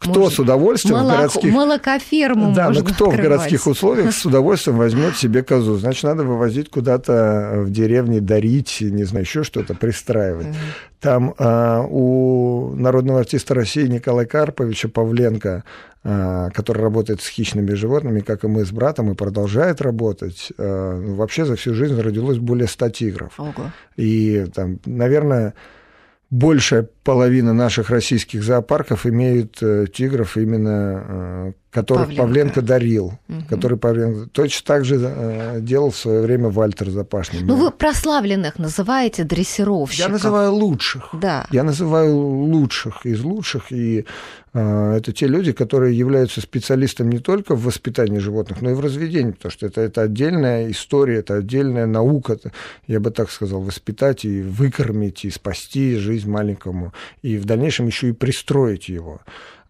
[0.00, 1.52] кто может, с удовольствием молоко, в городских...
[1.52, 3.18] Молокоферму Да, но кто открывать.
[3.18, 5.76] в городских условиях с удовольствием возьмет себе козу?
[5.76, 10.48] Значит, надо вывозить куда-то в деревне, дарить, не знаю, еще что-то, пристраивать.
[11.00, 15.64] Там э, у народного артиста России Николая Карповича Павленко
[16.02, 20.50] а, который работает с хищными животными, как и мы с братом, и продолжает работать.
[20.56, 23.34] А, ну, вообще за всю жизнь родилось более 100 тигров.
[23.36, 23.70] Ого.
[23.96, 25.52] И там, наверное,
[26.30, 33.42] большая половина наших российских зоопарков имеют э, тигров именно э, которых Павленко, Павленко дарил, угу.
[33.48, 37.42] который Павленко точно так же э, делал в свое время Вальтер Запашный.
[37.42, 40.06] Ну вы прославленных называете дрессировщиков.
[40.06, 41.10] Я называю лучших.
[41.12, 41.46] Да.
[41.50, 44.04] Я называю лучших из лучших, и
[44.52, 48.80] э, это те люди, которые являются специалистом не только в воспитании животных, но и в
[48.80, 52.36] разведении, потому что это, это отдельная история, это отдельная наука,
[52.88, 56.89] я бы так сказал, воспитать и выкормить, и спасти жизнь маленькому,
[57.22, 59.20] и в дальнейшем еще и пристроить его.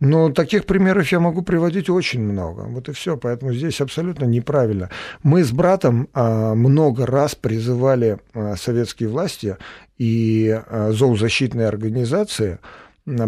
[0.01, 2.63] Но таких примеров я могу приводить очень много.
[2.63, 3.19] Вот и все.
[3.19, 4.89] Поэтому здесь абсолютно неправильно.
[5.23, 9.59] Мы с братом а, много раз призывали а, советские власти
[9.99, 12.59] и а, зоозащитные организации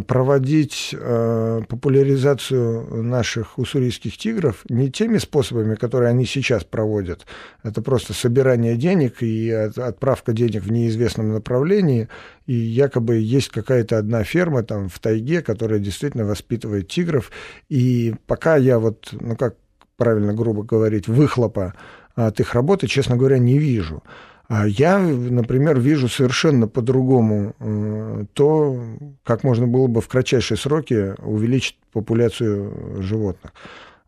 [0.06, 7.26] проводить э, популяризацию наших уссурийских тигров не теми способами, которые они сейчас проводят.
[7.62, 12.08] Это просто собирание денег и отправка денег в неизвестном направлении.
[12.46, 17.30] И якобы есть какая-то одна ферма там в тайге, которая действительно воспитывает тигров.
[17.68, 19.56] И пока я вот, ну как
[19.96, 21.74] правильно грубо говорить, выхлопа
[22.14, 24.02] от их работы, честно говоря, не вижу.
[24.48, 28.82] А я, например, вижу совершенно по-другому э, то,
[29.24, 33.52] как можно было бы в кратчайшие сроки увеличить популяцию животных.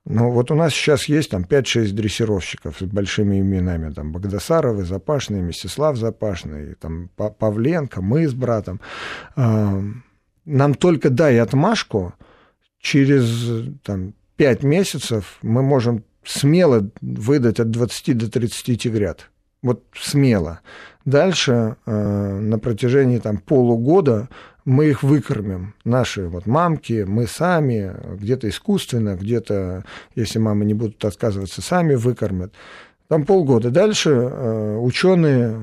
[0.07, 3.91] Ну, вот у нас сейчас есть там 5-6 дрессировщиков с большими именами.
[3.93, 8.81] Там Богдасаровы, Запашный, Мстислав Запашный, там Павленко, мы с братом.
[9.35, 9.83] А,
[10.45, 12.13] нам только дай отмашку,
[12.81, 19.31] через там, 5 месяцев мы можем смело выдать от 20 до 30 тигрят.
[19.65, 20.61] Вот смело.
[21.07, 24.29] Дальше э, на протяжении там, полугода
[24.67, 25.75] мы их выкормим.
[25.85, 32.53] Наши вот мамки, мы сами, где-то искусственно, где-то, если мамы не будут отказываться, сами выкормят.
[33.09, 33.71] Там полгода.
[33.71, 35.59] Дальше э, ученые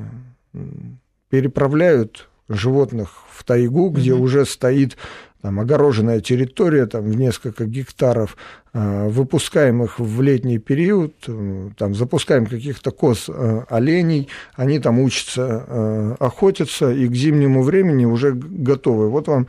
[1.30, 4.24] переправляют животных в тайгу, где угу.
[4.24, 4.98] уже стоит
[5.44, 8.36] там, огороженная территория там, в несколько гектаров,
[8.74, 16.16] выпускаем их в летний период, э, там, запускаем каких-то коз э, оленей, они там учатся
[16.20, 19.10] охотиться, и к зимнему времени уже готовы.
[19.10, 19.48] Вот вам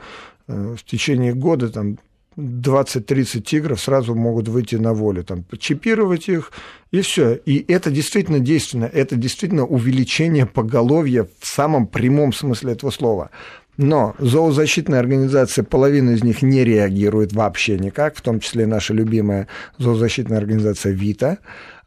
[0.48, 1.98] в течение года там,
[2.36, 6.52] 20-30 тигров сразу могут выйти на волю, там, чипировать их,
[6.90, 7.34] и все.
[7.34, 13.30] И это действительно действенно, это действительно увеличение поголовья в самом прямом смысле этого слова.
[13.78, 19.48] Но зоозащитные организации, половина из них не реагирует вообще никак, в том числе наша любимая
[19.78, 21.38] зоозащитная организация «Вита».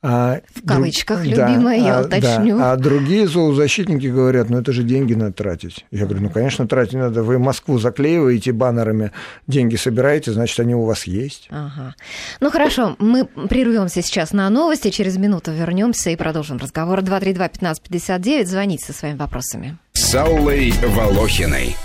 [0.07, 1.35] А, в кавычках друг...
[1.35, 2.57] любимая, да, я а, уточню.
[2.59, 2.73] Да.
[2.73, 5.83] А другие зоозащитники говорят, ну это же деньги надо тратить.
[5.89, 7.23] Я говорю, ну конечно тратить надо.
[7.23, 9.11] Вы Москву заклеиваете баннерами,
[9.47, 11.47] деньги собираете, значит они у вас есть.
[11.49, 11.95] Ага.
[12.39, 16.99] Ну хорошо, мы прервемся сейчас на новости, через минуту вернемся и продолжим разговор.
[16.99, 19.79] 232-1559, звоните со своими вопросами.
[20.15, 21.75] Аллой Волохиной.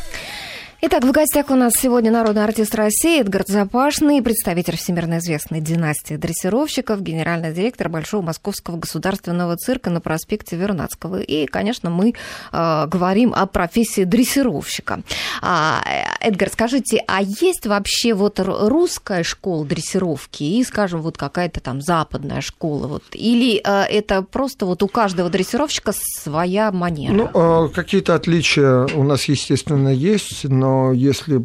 [0.82, 6.14] Итак, в гостях у нас сегодня народный артист России Эдгард Запашный, представитель всемирно известной династии
[6.14, 11.20] дрессировщиков, генеральный директор Большого Московского государственного цирка на проспекте Вернадского.
[11.20, 12.14] И, конечно, мы
[12.52, 15.02] э, говорим о профессии дрессировщика.
[15.42, 15.82] А,
[16.18, 22.40] Эдгар, скажите, а есть вообще вот русская школа дрессировки и, скажем, вот какая-то там западная
[22.40, 22.86] школа?
[22.86, 27.28] Вот, или э, это просто вот у каждого дрессировщика своя манера?
[27.34, 31.44] Ну, э, какие-то отличия у нас, естественно, есть, но но если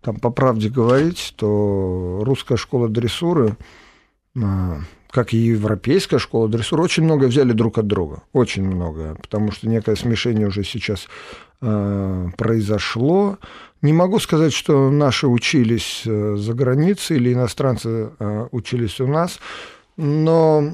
[0.00, 3.56] там по правде говорить, то русская школа дрессуры,
[4.36, 8.22] а, как и европейская школа дрессуры, очень много взяли друг от друга.
[8.32, 9.16] Очень много.
[9.22, 11.06] Потому что некое смешение уже сейчас
[11.60, 13.38] а, произошло.
[13.80, 19.38] Не могу сказать, что наши учились э, за границей или иностранцы а, учились у нас,
[19.96, 20.64] но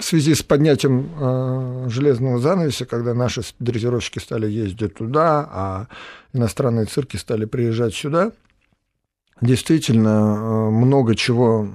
[0.00, 5.86] в связи с поднятием э, железного занавеса, когда наши дрессировщики стали ездить туда, а
[6.32, 8.32] иностранные цирки стали приезжать сюда,
[9.40, 11.68] действительно э, много чего,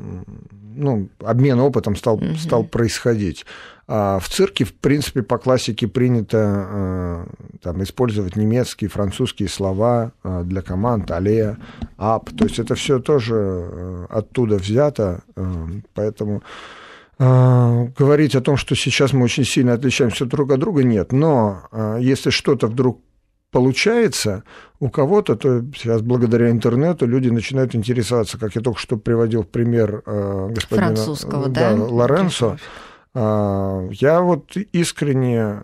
[0.76, 2.36] ну, обмен опытом стал, угу.
[2.36, 3.46] стал происходить.
[3.88, 7.26] А в цирке, в принципе, по классике принято э,
[7.62, 11.60] там, использовать немецкие, французские слова э, для команд, аллея,
[11.98, 12.32] ап.
[12.36, 16.42] То есть это все тоже э, оттуда взято, э, поэтому
[17.18, 21.12] говорить о том, что сейчас мы очень сильно отличаемся друг от друга, нет.
[21.12, 23.02] Но а, если что-то вдруг
[23.52, 24.44] получается
[24.82, 30.04] у кого-то, то сейчас благодаря интернету люди начинают интересоваться, как я только что приводил пример
[30.06, 32.58] а, господина Французского, да, да, Лоренцо.
[33.16, 35.62] Я вот искренне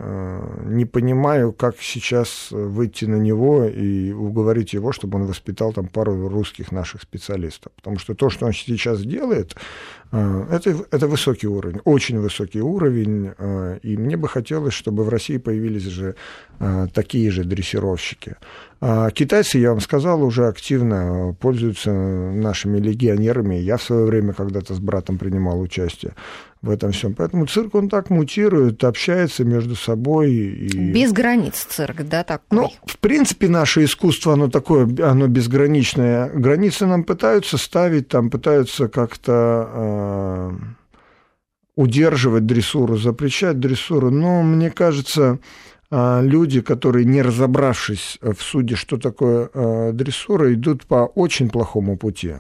[0.64, 6.30] не понимаю, как сейчас выйти на него и уговорить его, чтобы он воспитал там пару
[6.30, 7.74] русских наших специалистов.
[7.76, 9.58] Потому что то, что он сейчас делает,
[10.12, 15.10] а, это, это высокий уровень, очень высокий уровень, а, и мне бы хотелось, чтобы в
[15.10, 16.16] России появились же
[16.60, 18.36] а, такие же дрессировщики.
[19.14, 23.54] Китайцы, я вам сказал, уже активно пользуются нашими легионерами.
[23.54, 26.16] Я в свое время когда-то с братом принимал участие
[26.62, 27.16] в этом всем.
[27.16, 30.32] Поэтому цирк, он так мутирует, общается между собой.
[30.32, 30.92] И...
[30.92, 32.46] Без границ цирк, да, такой?
[32.52, 36.30] Ну, в принципе, наше искусство, оно такое, оно безграничное.
[36.30, 40.52] Границы нам пытаются ставить, там пытаются как-то э,
[41.76, 44.12] удерживать дрессуру, запрещать дрессуру.
[44.12, 45.40] Но мне кажется,
[45.90, 51.98] э, люди, которые, не разобравшись в суде, что такое э, дрессура, идут по очень плохому
[51.98, 52.36] пути.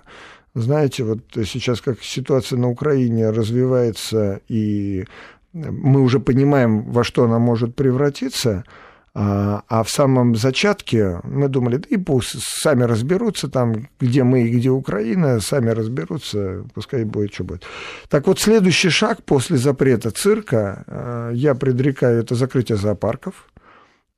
[0.53, 5.05] Знаете, вот сейчас как ситуация на Украине развивается, и
[5.53, 8.63] мы уже понимаем, во что она может превратиться,
[9.13, 14.43] а, а в самом зачатке мы думали, да и пусть сами разберутся там, где мы
[14.43, 17.63] и где Украина, сами разберутся, пускай будет, что будет.
[18.07, 23.50] Так вот, следующий шаг после запрета цирка, а, я предрекаю, это закрытие зоопарков,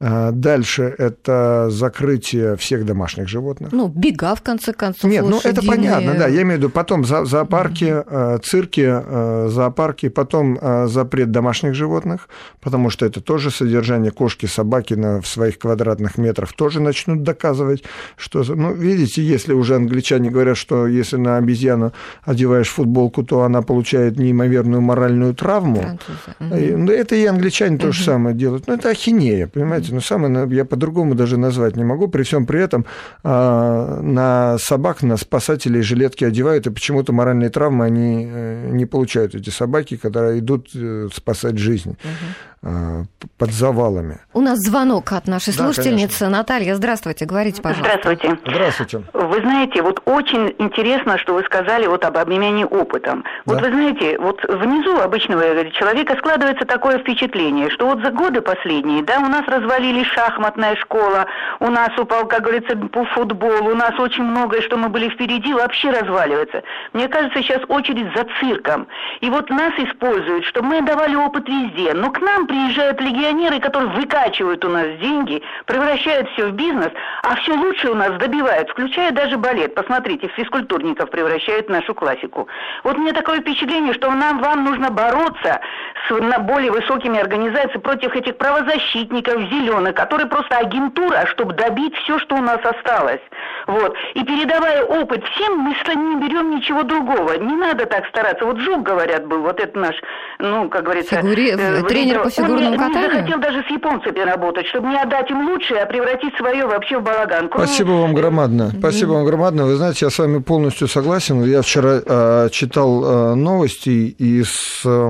[0.04, 3.72] дальше это закрытие всех домашних животных.
[3.72, 5.10] Ну, бега, в конце концов.
[5.10, 6.28] Нет, ну это понятно, да.
[6.28, 8.42] Я имею в виду потом зоопарки, mm-hmm.
[8.44, 12.28] цирки, зоопарки, потом запрет домашних животных,
[12.60, 17.84] потому что это тоже содержание кошки, собаки на, в своих квадратных метрах тоже начнут доказывать,
[18.18, 18.44] что...
[18.44, 24.18] Ну, видите, если уже англичане говорят, что если на обезьяну одеваешь футболку, то она получает
[24.18, 25.98] неимоверную моральную травму.
[26.40, 26.92] Mm-hmm.
[26.92, 27.80] Это и англичане mm-hmm.
[27.80, 28.68] то же самое делают.
[28.68, 29.93] Ну, это ахинея, понимаете?
[29.94, 32.08] Но самое, я по-другому даже назвать не могу.
[32.08, 32.86] При всем при этом
[33.24, 39.36] а, на собак, на спасателей жилетки одевают, и почему-то моральные травмы они э, не получают,
[39.36, 41.92] эти собаки, когда идут э, спасать жизнь.
[41.92, 42.53] Угу.
[42.64, 43.04] Э,
[43.38, 44.20] под завалами.
[44.34, 46.20] У нас звонок от нашей Да, слушательницы.
[46.20, 46.30] конечно.
[46.30, 48.00] Наталья, здравствуйте, говорите, пожалуйста.
[48.02, 48.38] Здравствуйте.
[48.46, 49.04] Здравствуйте.
[49.14, 53.24] Вы знаете, вот очень интересно, что вы сказали вот об обмене опытом.
[53.46, 53.64] Вот Да.
[53.66, 59.18] вы знаете, вот внизу обычного человека складывается такое впечатление, что вот за годы последние, да,
[59.20, 61.26] у нас развалились шахматная школа,
[61.60, 65.54] у нас упал, как говорится, по футбол, у нас очень многое, что мы были впереди,
[65.54, 66.64] вообще разваливается.
[66.94, 68.88] Мне кажется, сейчас очередь за цирком.
[69.22, 71.94] И вот нас используют, чтобы мы давали опыт везде.
[71.94, 76.92] Но к нам приезжают легионеры, которые выкачивают у нас деньги, превращают все в бизнес,
[77.24, 79.74] а все лучше у нас добивают, включая даже балет.
[79.74, 82.48] Посмотрите, в физкультурников превращают в нашу классику.
[82.84, 85.62] Вот мне такое впечатление, что нам, вам нужно бороться
[86.08, 92.20] с на более высокими организациями против этих правозащитников зеленых, которые просто агентура, чтобы добить все,
[92.20, 93.22] что у нас осталось.
[93.66, 93.96] Вот.
[94.14, 97.34] И передавая опыт всем, мы не берем ничего другого.
[97.34, 98.46] Не надо так стараться.
[98.46, 99.96] Вот Жук, говорят, был, вот это наш,
[100.40, 101.16] ну, как говорится...
[101.16, 103.10] Фигуре- э, тренер по фигурному не- катанию?
[103.10, 107.00] Он захотел даже с японцами работать, чтобы не отдать им лучшее, а превратить свое вообще
[107.00, 107.50] в балаган.
[107.50, 108.72] Кроме- Спасибо вам громадно.
[108.78, 109.66] Спасибо вам громадно.
[109.66, 111.44] Вы знаете, я с вами полностью согласен.
[111.44, 115.10] Я вчера э, читал э, новости и с, э,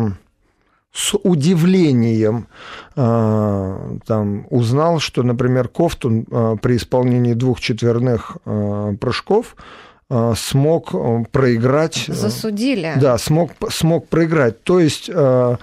[0.91, 2.47] с удивлением
[2.95, 9.55] э, там узнал, что, например, Кофтун э, при исполнении двух четверных э, прыжков
[10.35, 10.91] смог
[11.31, 12.05] проиграть.
[12.07, 12.93] э, Засудили.
[12.97, 14.63] да, смог, смог проиграть.
[14.63, 15.55] То есть э,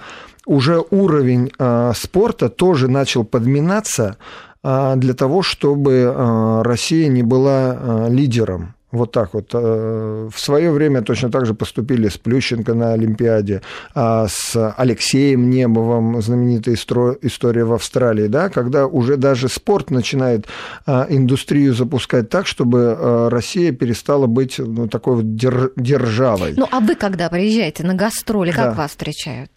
[0.45, 4.17] уже уровень э, спорта тоже начал подминаться
[4.63, 8.73] э, для того, чтобы э, Россия не была лидером.
[8.91, 9.53] Вот так вот.
[9.53, 13.61] В свое время точно так же поступили с Плющенко на Олимпиаде,
[13.95, 20.47] а с Алексеем Небовым, знаменитая история в Австралии, да, когда уже даже спорт начинает
[20.85, 26.53] а, индустрию запускать так, чтобы а, Россия перестала быть ну, такой вот дер- державой.
[26.57, 28.73] Ну, а вы когда приезжаете на гастроли, как Да.
[28.73, 29.51] вас встречают?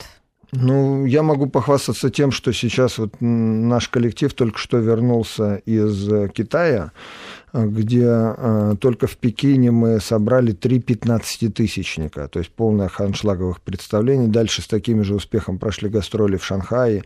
[0.57, 6.29] Ну, я могу похвастаться тем, что сейчас вот наш коллектив только что вернулся из э,
[6.33, 6.93] Китая,
[7.53, 14.29] где э, только в Пекине мы собрали три 15-тысячника, то есть полное ханшлаговых представлений.
[14.29, 17.03] Дальше с таким же успехом прошли гастроли в Шанхае,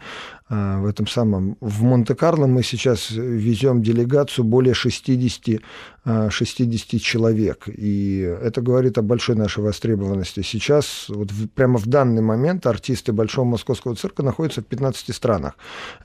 [0.48, 1.56] в этом самом.
[1.60, 5.60] В Монте-Карло мы сейчас везем делегацию более 60,
[6.06, 10.40] э, 60 человек, и это говорит о большой нашей востребованности.
[10.42, 15.52] Сейчас, вот в- прямо в данный момент, артисты Большого Московского цирка находятся в 15 странах.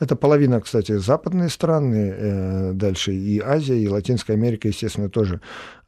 [0.01, 5.39] Это половина, кстати, западные страны, э, дальше и Азия, и Латинская Америка, естественно, тоже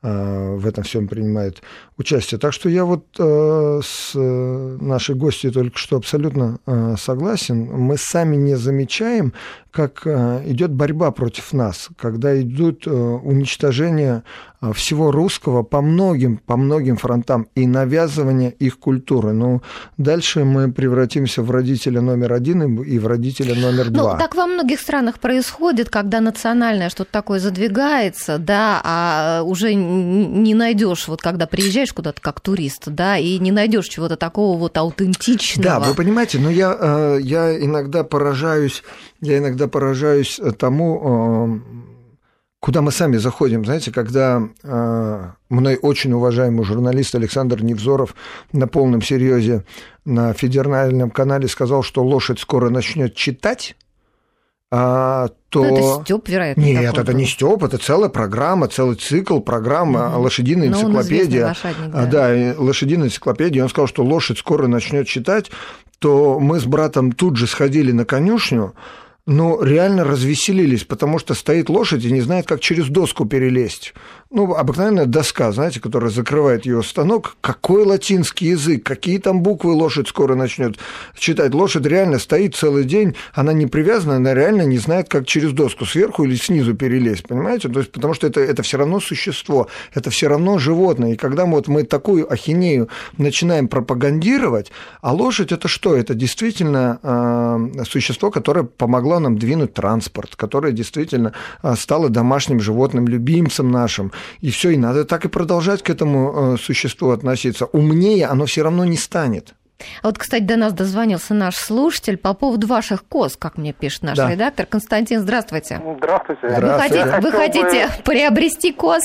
[0.01, 1.61] в этом всем принимает
[1.97, 2.39] участие.
[2.39, 7.65] Так что я вот э, с э, нашей гостью только что абсолютно э, согласен.
[7.65, 9.33] Мы сами не замечаем,
[9.75, 14.23] как э, идет борьба против нас, когда идут э, уничтожение
[14.61, 19.33] э, всего русского по многим, по многим фронтам и навязывание их культуры.
[19.33, 19.61] Ну,
[19.97, 24.13] дальше мы превратимся в родителя номер один и в родителя номер два.
[24.13, 30.53] Ну, так во многих странах происходит, когда национальное что-то такое задвигается, да, а уже не
[30.53, 35.69] найдешь, вот когда приезжаешь куда-то как турист, да, и не найдешь чего-то такого вот аутентичного.
[35.69, 38.81] Да, вы понимаете, но я, я иногда поражаюсь,
[39.19, 41.59] я иногда поражаюсь э, тому, э,
[42.59, 43.63] куда мы сами заходим.
[43.65, 48.15] Знаете, когда э, мной очень уважаемый журналист Александр Невзоров
[48.51, 49.63] на полном серьезе
[50.05, 53.75] на федеральном канале сказал, что лошадь скоро начнет читать,
[54.71, 55.63] а, то...
[55.63, 56.61] Ну, это Степ, вероятно.
[56.61, 57.19] Нет, это был.
[57.19, 60.21] не Степ, это целая программа, целый цикл, программа, Мгм.
[60.21, 61.45] лошадиная Но он известный энциклопедия.
[61.47, 62.07] лошадник, А, да.
[62.07, 63.63] Да, и лошадиная энциклопедия.
[63.63, 65.51] Он сказал, что лошадь скоро начнет читать,
[65.99, 68.73] то мы с братом тут же сходили на конюшню,
[69.25, 73.93] но реально развеселились, потому что стоит лошадь и не знает, как через доску перелезть.
[74.31, 77.37] Ну, обыкновенная доска, знаете, которая закрывает ее станок.
[77.41, 80.79] Какой латинский язык, какие там буквы лошадь скоро начнет
[81.15, 81.53] читать.
[81.53, 85.85] Лошадь реально стоит целый день, она не привязана, она реально не знает, как через доску
[85.85, 87.69] сверху или снизу перелезть, понимаете?
[87.69, 91.13] То есть, потому что это, это все равно существо, это все равно животное.
[91.13, 95.95] И когда мы, вот, мы такую ахинею начинаем пропагандировать, а лошадь это что?
[95.95, 103.07] Это действительно э, существо, которое помогло нам двинуть транспорт, которое действительно э, стало домашним животным,
[103.07, 104.11] любимцем нашим.
[104.41, 107.65] И все, и надо так и продолжать к этому э, существу относиться.
[107.65, 109.53] Умнее оно все равно не станет.
[110.01, 114.03] А вот, кстати, до нас дозвонился наш слушатель по поводу ваших коз, как мне пишет
[114.03, 114.31] наш Да.
[114.31, 114.65] редактор.
[114.65, 115.81] Константин, здравствуйте.
[115.97, 116.47] Здравствуйте.
[116.47, 119.01] Вы хотите, вы Хотел бы- хотите приобрести коз?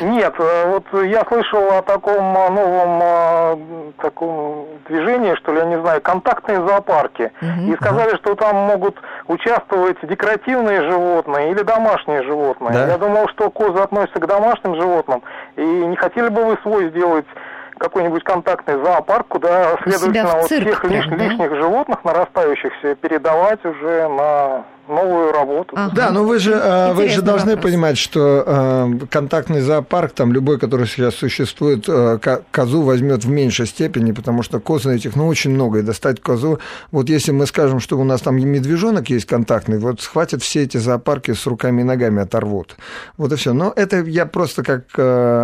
[0.00, 6.00] Нет, э, вот я слышал о таком новом таком движении, что ли, я не знаю,
[6.00, 7.30] контактные зоопарки.
[7.42, 7.72] Мгм.
[7.72, 8.96] И сказали, что там могут
[9.28, 12.72] участвовать декоративные животные или домашние животные.
[12.72, 12.86] Да.
[12.88, 15.22] Я думал, что козы относятся к домашним животным.
[15.56, 17.26] И не хотели бы вы свой сделать
[17.78, 21.16] какой-нибудь контактный зоопарк, куда, следовательно, вот цирк всех лиш- да?
[21.16, 25.74] лишних животных нарастающихся передавать уже на новую работу.
[25.76, 25.94] Ага.
[25.94, 27.70] Да, но вы же, э, вы же должны вопрос.
[27.70, 33.66] понимать, что э, контактный зоопарк, там любой, который сейчас существует, ко- козу возьмет в меньшей
[33.66, 36.58] степени, потому что коз этих, ну, очень много, и достать козу,
[36.90, 40.76] вот если мы скажем, что у нас там медвежонок есть контактный, вот схватят все эти
[40.76, 42.76] зоопарки с руками и ногами оторвут.
[43.16, 43.52] Вот и все.
[43.52, 44.98] Но это я просто как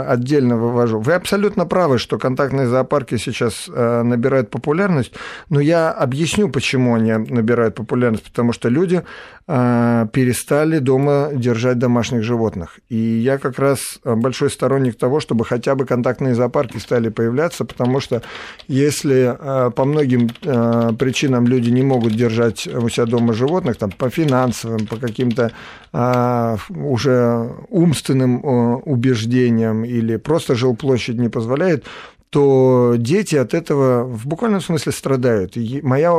[0.09, 1.01] отдельно вывожу.
[1.01, 5.12] Вы абсолютно правы, что контактные зоопарки сейчас набирают популярность,
[5.49, 9.03] но я объясню, почему они набирают популярность, потому что люди
[9.47, 12.80] перестали дома держать домашних животных.
[12.89, 17.64] И я как раз э, большой сторонник того, чтобы хотя бы контактные зоопарки стали появляться,
[17.64, 18.22] потому что
[18.68, 23.91] если э, по многим э, причинам люди не могут держать у себя дома животных, там,
[23.91, 25.53] по финансовым, по каким-то
[25.93, 31.85] э, уже умственным э, убеждениям или просто жилплощадь не позволяет,
[32.30, 35.57] то дети от этого в буквальном смысле страдают.
[35.57, 36.14] И моя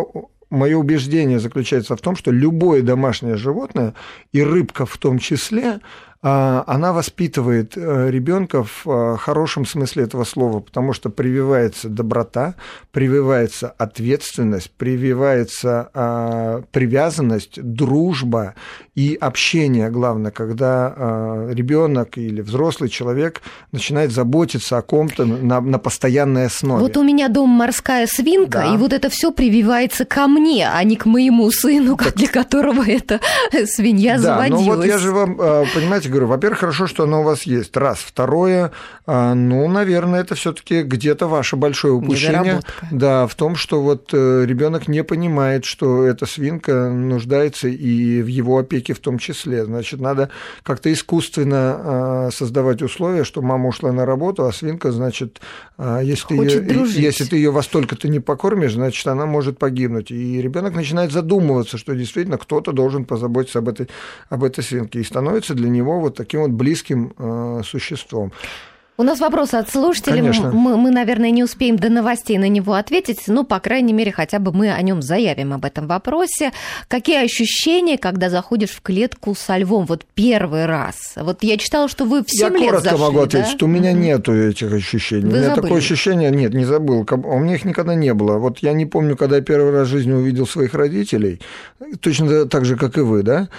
[0.50, 3.94] Мое убеждение заключается в том, что любое домашнее животное,
[4.32, 5.80] и рыбка в том числе,
[6.32, 12.56] она воспитывает ребенка в а, хорошем смысле этого слова, потому что прививается доброта,
[12.92, 18.56] прививается ответственность, прививается а, привязанность, дружба
[18.96, 26.46] и общение, главное, когда ребенок или взрослый человек начинает заботиться о ком-то на, на постоянной
[26.46, 26.82] основе.
[26.82, 28.74] Вот у меня дом морская свинка, Да.
[28.74, 32.84] и вот это все прививается ко мне, а не к моему сыну, как для которого
[32.88, 33.20] эта
[33.66, 34.66] свинья Да, заводилась.
[34.66, 37.76] ну вот я же вам, э, понимаете, говорю, во-первых, хорошо, что оно у вас есть.
[37.78, 38.00] Раз.
[38.00, 38.72] Второе,
[39.08, 42.40] э, ну, наверное, это все-таки где-то ваше большое упущение.
[42.40, 42.88] Недоработка.
[42.92, 48.58] Да, в том, что вот ребенок не понимает, что эта свинка нуждается и в его
[48.58, 49.66] опеке в том числе.
[49.66, 50.30] Значит, надо
[50.64, 55.42] как-то искусственно э, создавать условия, что мама ушла на работу, а свинка, значит,
[55.78, 56.98] э, если, ты Хочет её- дружить.
[56.98, 60.12] если ты ее во столько-то не покормишь, значит, она может погибнуть.
[60.12, 63.88] И ребенок начинает задумываться, что действительно кто-то должен позаботиться об этой,
[64.30, 65.00] об этой свинке.
[65.00, 68.32] И становится для него вот таким вот близким э, существом.
[68.98, 70.16] У нас вопрос от слушателя.
[70.16, 70.52] Конечно.
[70.52, 74.40] Мы, мы, наверное, не успеем до новостей на него ответить, но, по крайней мере, хотя
[74.40, 76.54] бы мы о нем заявим об этом вопросе.
[76.88, 79.86] Какие ощущения, когда заходишь в клетку со львом?
[79.86, 80.96] Вот первый раз.
[81.18, 83.58] Вот я читала, что вы в 7 Я лет коротко зашли, могу ответить, да?
[83.58, 85.24] что у меня нету этих ощущений.
[85.24, 85.62] Вы у меня забыли?
[85.64, 87.06] такое ощущение, нет, не забыл.
[87.12, 88.38] У меня их никогда не было.
[88.38, 91.42] Вот я не помню, когда я первый раз в жизни увидел своих родителей,
[92.00, 93.50] точно так же, как и вы, да?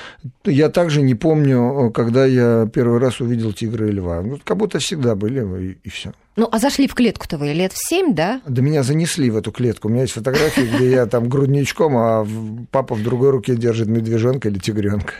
[0.47, 4.23] Я также не помню, когда я первый раз увидел тигра и льва.
[4.23, 6.13] Ну, как будто всегда были, и, и все.
[6.37, 8.43] Ну, а зашли в клетку-то вы лет в 7, да?
[8.47, 9.89] Да меня занесли в эту клетку.
[9.89, 12.27] У меня есть фотографии, где я там грудничком, а
[12.71, 15.15] папа в другой руке держит медвежонка или тигренка.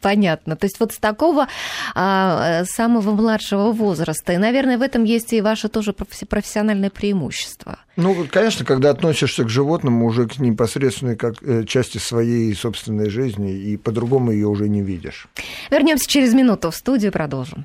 [0.00, 0.56] Понятно.
[0.56, 1.48] То есть вот с такого
[1.94, 4.32] а, самого младшего возраста.
[4.32, 7.78] И, наверное, в этом есть и ваше тоже профессиональное преимущество.
[7.96, 13.52] Ну, конечно, когда относишься к животным уже к непосредственной как э, части своей собственной жизни,
[13.52, 15.28] и по-другому ее уже не видишь.
[15.70, 17.64] Вернемся через минуту в студию, продолжим.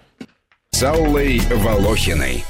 [0.72, 2.44] С Аллой Волохиной.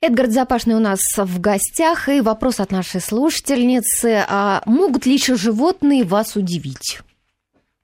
[0.00, 4.24] Эдгард Запашный у нас в гостях, и вопрос от нашей слушательницы.
[4.26, 7.00] А могут ли еще животные вас удивить?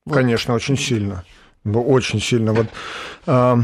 [0.07, 0.15] Вот.
[0.15, 1.25] Конечно, очень сильно.
[1.63, 2.53] Ну, очень сильно.
[2.53, 2.67] Вот
[3.27, 3.61] а,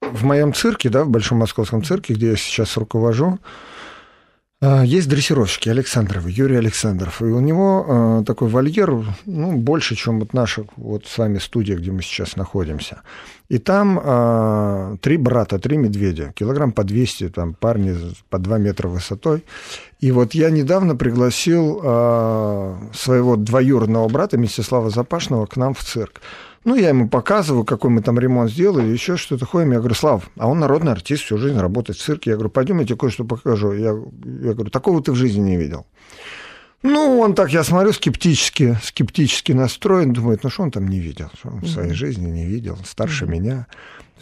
[0.00, 3.38] в моем цирке, да, в Большом Московском цирке, где я сейчас руковожу,
[4.84, 7.20] есть дрессировщики Александровы, Юрий Александров.
[7.20, 11.76] И у него а, такой вольер, ну, больше, чем вот наша вот с вами студия,
[11.76, 13.02] где мы сейчас находимся.
[13.48, 17.96] И там а, три брата, три медведя, килограмм по 200, там парни
[18.30, 19.44] по 2 метра высотой.
[20.00, 26.20] И вот я недавно пригласил а, своего двоюродного брата Мстислава Запашного к нам в цирк.
[26.64, 29.72] Ну, я ему показываю, какой мы там ремонт сделали, еще что-то ходим.
[29.72, 32.30] Я говорю, Слав, а он народный артист, всю жизнь работает в цирке.
[32.30, 33.72] Я говорю, пойдем, я тебе кое-что покажу.
[33.72, 35.86] Я, я говорю, такого ты в жизни не видел.
[36.82, 41.30] Ну, он так, я смотрю, скептически, скептически настроен, думает, ну, что он там не видел,
[41.38, 43.66] что он в своей жизни не видел, старше меня.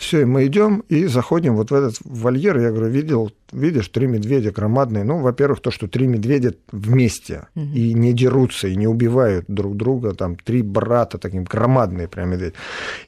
[0.03, 2.59] Все, и мы идем и заходим вот в этот вольер.
[2.59, 5.05] Я говорю, видел, видишь, три медведя громадные.
[5.05, 10.12] Ну, во-первых, то, что три медведя вместе и не дерутся, и не убивают друг друга.
[10.12, 12.55] Там три брата, таким громадные прям медведи.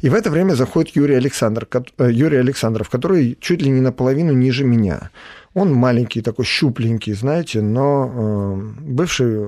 [0.02, 1.66] И в это время заходит Юрий, Александр,
[1.98, 5.10] э, Юрий Александров, который чуть ли не наполовину ниже меня.
[5.52, 9.44] Он маленький, такой щупленький, знаете, но э, бывший э,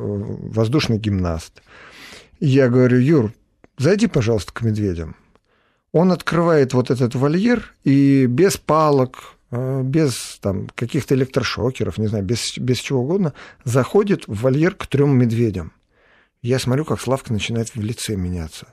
[0.51, 1.62] воздушный гимнаст.
[2.40, 3.32] Я говорю, Юр,
[3.78, 5.14] зайди, пожалуйста, к медведям.
[5.97, 12.22] Он открывает вот этот вольер и без палок, э, без там, каких-то электрошокеров, не знаю,
[12.22, 13.32] без, без чего угодно,
[13.64, 15.72] заходит в вольер к трем медведям.
[16.42, 18.66] Я смотрю, как Славка начинает в лице меняться.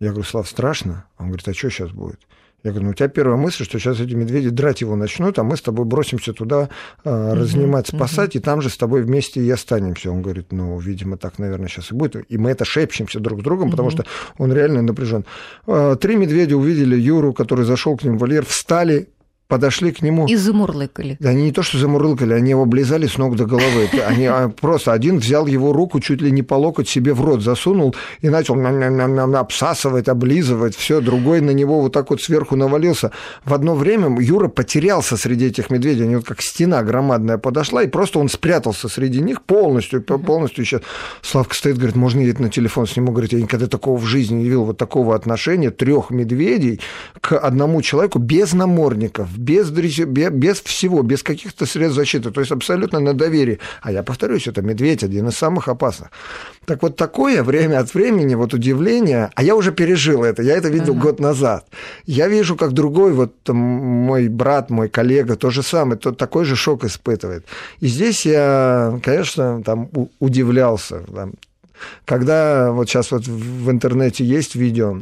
[0.00, 1.04] Я говорю, Слав, страшно?
[1.18, 2.20] Он говорит, а что сейчас будет?
[2.64, 5.42] Я говорю, ну у тебя первая мысль, что сейчас эти медведи драть его начнут, а
[5.42, 6.68] мы с тобой бросимся туда
[7.04, 10.10] э, разнимать, спасать, и там же с тобой вместе и останемся.
[10.12, 12.24] Он говорит, ну, видимо, так, наверное, сейчас и будет.
[12.28, 14.04] И мы это шепчемся друг с другом, потому что
[14.38, 15.24] он реально напряжен.
[15.66, 19.08] Э, три медведя увидели Юру, который зашел к ним в вольер, встали,
[19.52, 20.26] подошли к нему.
[20.28, 21.18] И замурлыкали.
[21.22, 23.90] Они не то, что замурлыкали, они его облизали с ног до головы.
[24.08, 27.42] Они а, просто один взял его руку чуть ли не по локоть себе в рот
[27.42, 28.56] засунул и начал
[29.36, 33.10] обсасывать, облизывать, все, другой на него вот так вот сверху навалился.
[33.44, 37.88] В одно время Юра потерялся среди этих медведей, они вот как стена громадная подошла, и
[37.88, 40.80] просто он спрятался среди них полностью, полностью сейчас.
[41.20, 43.12] Славка стоит, говорит, можно я на телефон сниму?
[43.12, 46.80] Говорит, я никогда такого в жизни не видел, вот такого отношения трех медведей
[47.20, 53.00] к одному человеку без намордников, без, без всего, без каких-то средств защиты, то есть абсолютно
[53.00, 53.58] на доверии.
[53.82, 56.10] А я повторюсь, это медведь один из самых опасных.
[56.64, 60.68] Так вот такое время от времени, вот удивление, а я уже пережил это, я это
[60.68, 61.00] видел uh-huh.
[61.00, 61.66] год назад.
[62.06, 66.44] Я вижу, как другой, вот там, мой брат, мой коллега, то же самое, тот такой
[66.44, 67.44] же шок испытывает.
[67.80, 69.88] И здесь я, конечно, там
[70.20, 71.00] удивлялся.
[71.12, 71.32] Там,
[72.04, 75.00] когда вот сейчас вот в интернете есть видео,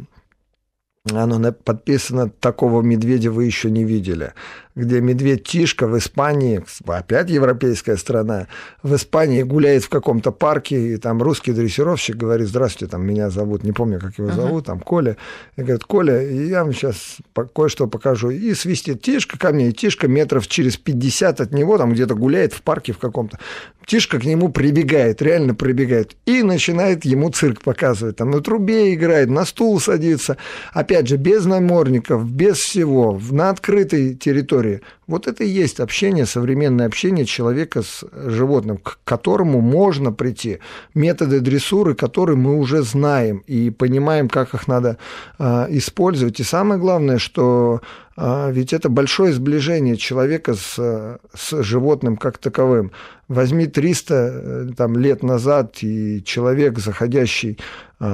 [1.05, 4.33] оно подписано «Такого медведя вы еще не видели»
[4.75, 8.47] где медведь Тишка в Испании, опять европейская страна,
[8.83, 13.63] в Испании гуляет в каком-то парке, и там русский дрессировщик говорит, здравствуйте, там меня зовут,
[13.63, 14.35] не помню, как его uh-huh.
[14.35, 15.17] зовут, там Коля.
[15.57, 17.17] И говорит, Коля, я вам сейчас
[17.53, 18.29] кое-что покажу.
[18.29, 22.53] И свистит Тишка ко мне, и Тишка метров через 50 от него, там где-то гуляет
[22.53, 23.39] в парке в каком-то.
[23.85, 28.15] Тишка к нему прибегает, реально прибегает, и начинает ему цирк показывать.
[28.17, 30.37] Там на трубе играет, на стул садится.
[30.71, 34.81] Опять же, без намордников, без всего, на открытой территории истории.
[35.07, 40.59] Вот это и есть общение, современное общение человека с животным, к которому можно прийти.
[40.93, 44.97] Методы дрессуры, которые мы уже знаем и понимаем, как их надо
[45.39, 46.39] э, использовать.
[46.39, 47.81] И самое главное, что
[48.17, 52.91] э, ведь это большое сближение человека с, с животным как таковым.
[53.27, 57.57] Возьми 300 э, там, лет назад, и человек, заходящий
[57.99, 58.05] э,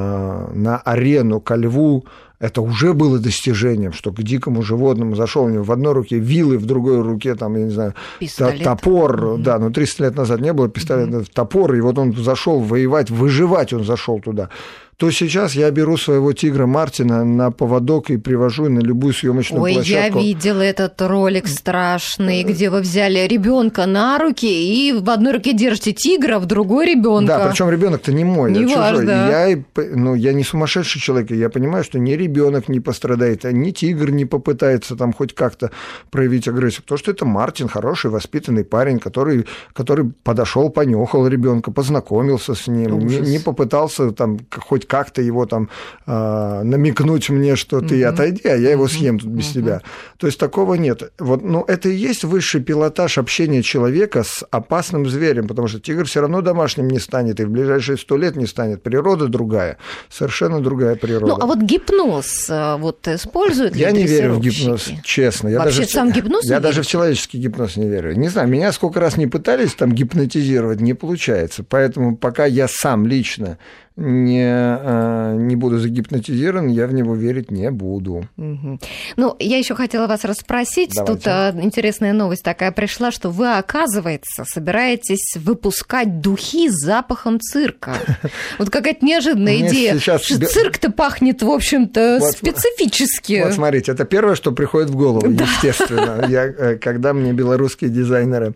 [0.53, 2.05] на арену ко льву,
[2.39, 6.57] это уже было достижением, что к дикому животному зашел у него в одной руке вилы,
[6.57, 8.63] в другой руке, там, я не знаю, пистолет.
[8.63, 9.41] топор, mm-hmm.
[9.41, 11.31] да, но 300 лет назад не было пистолета, mm-hmm.
[11.33, 14.49] топор, и вот он зашел воевать, выживать он зашел туда
[14.97, 19.73] то сейчас я беру своего тигра Мартина на поводок и привожу на любую съемочную Ой,
[19.75, 20.17] площадку.
[20.17, 25.33] Ой, я видела этот ролик страшный, где вы взяли ребенка на руки и в одной
[25.33, 27.37] руке держите тигра, в другой ребенка.
[27.37, 29.05] Да, причем ребенок-то не мой, не а важно, чужой.
[29.05, 29.45] Да.
[29.45, 29.63] Я,
[29.95, 34.09] ну, я не сумасшедший человек, я понимаю, что ни ребенок не пострадает, а ни тигр
[34.09, 35.69] не попытается там хоть как-то
[36.09, 36.81] проявить агрессию.
[36.81, 42.97] Потому что это Мартин, хороший, воспитанный парень, который, который подошел, понюхал ребенка, познакомился с ним,
[42.97, 45.69] не, не попытался там хоть как-то его там
[46.05, 48.13] э, намекнуть мне, что ты угу.
[48.13, 49.59] отойди, а я его съем тут без угу.
[49.59, 49.81] тебя.
[50.17, 51.11] То есть такого нет.
[51.19, 56.05] Вот, ну, это и есть высший пилотаж общения человека с опасным зверем, потому что тигр
[56.05, 58.83] все равно домашним не станет, и в ближайшие сто лет не станет.
[58.83, 59.77] Природа другая,
[60.09, 61.27] совершенно другая природа.
[61.27, 65.49] Ну, а вот гипноз э, вот используют Я не верю в гипноз, честно.
[65.49, 68.15] Я Вообще даже, сам гипноз Я даже в человеческий гипноз не верю.
[68.15, 71.63] Не знаю, меня сколько раз не пытались там гипнотизировать, не получается.
[71.63, 73.57] Поэтому пока я сам лично
[73.97, 78.27] не, э, не буду загипнотизирован, я в него верить не буду.
[78.37, 78.79] Угу.
[79.15, 80.91] Ну, я еще хотела вас расспросить.
[80.93, 81.13] Давайте.
[81.15, 87.95] Тут а, интересная новость такая пришла, что вы, оказывается, собираетесь выпускать духи с запахом цирка.
[88.59, 89.97] Вот какая-то неожиданная идея.
[89.97, 93.41] Цирк-то пахнет, в общем-то, специфически.
[93.43, 96.25] Вот смотрите, это первое, что приходит в голову, естественно.
[96.29, 98.53] Я, э, когда мне белорусские дизайнеры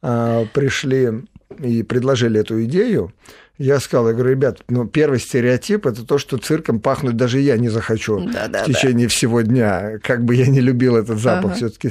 [0.00, 1.24] пришли
[1.58, 3.12] и предложили эту идею,
[3.58, 7.56] я сказал, я говорю, ребят, ну, первый стереотип– это то, что цирком пахнуть даже я
[7.56, 9.10] не захочу да, да, в течение да.
[9.10, 11.54] всего дня, как бы я не любил этот запах ага.
[11.54, 11.90] все таки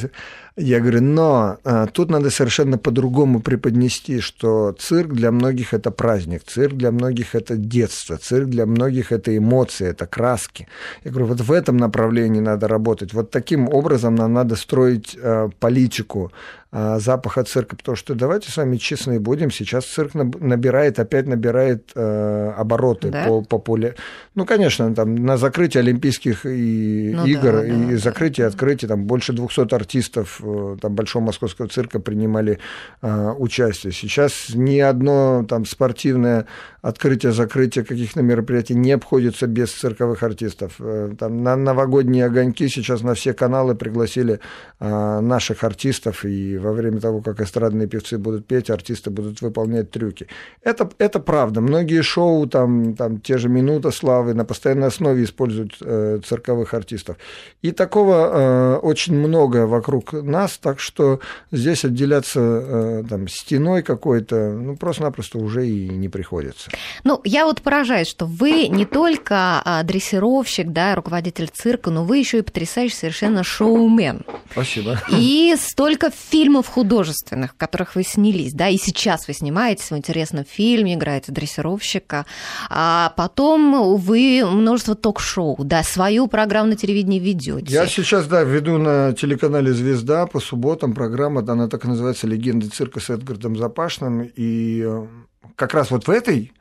[0.56, 6.44] я говорю, но а, тут надо совершенно по-другому преподнести, что цирк для многих это праздник,
[6.44, 10.68] цирк для многих это детство, цирк для многих это эмоции, это краски.
[11.04, 13.14] Я говорю, вот в этом направлении надо работать.
[13.14, 16.32] Вот таким образом нам надо строить а, политику
[16.74, 22.56] запаха цирка, потому что давайте с вами честные будем, сейчас цирк набирает, опять набирает а,
[22.58, 23.26] обороты да?
[23.26, 23.96] по, по поле.
[24.36, 29.06] Ну, конечно, там на закрытие Олимпийских и, ну, игр да, и да, закрытие, открытие, там
[29.06, 32.60] больше 200 артистов э, там, Большого Московского цирка принимали
[33.02, 33.94] э, участие.
[33.94, 36.48] Сейчас ни одно там, спортивное
[36.82, 40.76] открытие, закрытие каких-то мероприятий не обходится без цирковых артистов.
[40.80, 44.40] Э, там, на новогодние огоньки сейчас на все каналы пригласили
[44.80, 49.92] э, наших артистов, и во время того, как эстрадные певцы будут петь, артисты будут выполнять
[49.92, 50.28] трюки.
[50.62, 51.62] Это, это правда.
[51.62, 57.18] Многие шоу, там, там те же «Минута славы» на постоянной основе используют э, цирковых артистов.
[57.62, 61.20] И такого э, очень много вокруг нас, так что
[61.52, 66.72] здесь отделяться э, там, стеной какой-то, ну, просто-напросто уже и не приходится.
[67.04, 72.18] Ну, я вот поражаюсь, что вы не только а, дрессировщик, да, руководитель цирка, но вы
[72.18, 74.24] еще и потрясающий совершенно шоумен.
[74.52, 75.00] Спасибо.
[75.12, 80.46] И столько фильмов художественных, в которых вы снялись, да, и сейчас вы снимаетесь в интересном
[80.46, 82.26] фильме, играете дрессировщика,
[82.70, 87.74] а потом вы множество ток-шоу, да, свою программу на телевидении ведете.
[87.74, 92.68] Я сейчас, да, веду на телеканале «Звезда» по субботам программа, она так и называется «Легенды
[92.68, 95.08] цирка» с Эдгардом Запашным, и э,
[95.56, 96.52] как раз вот в этой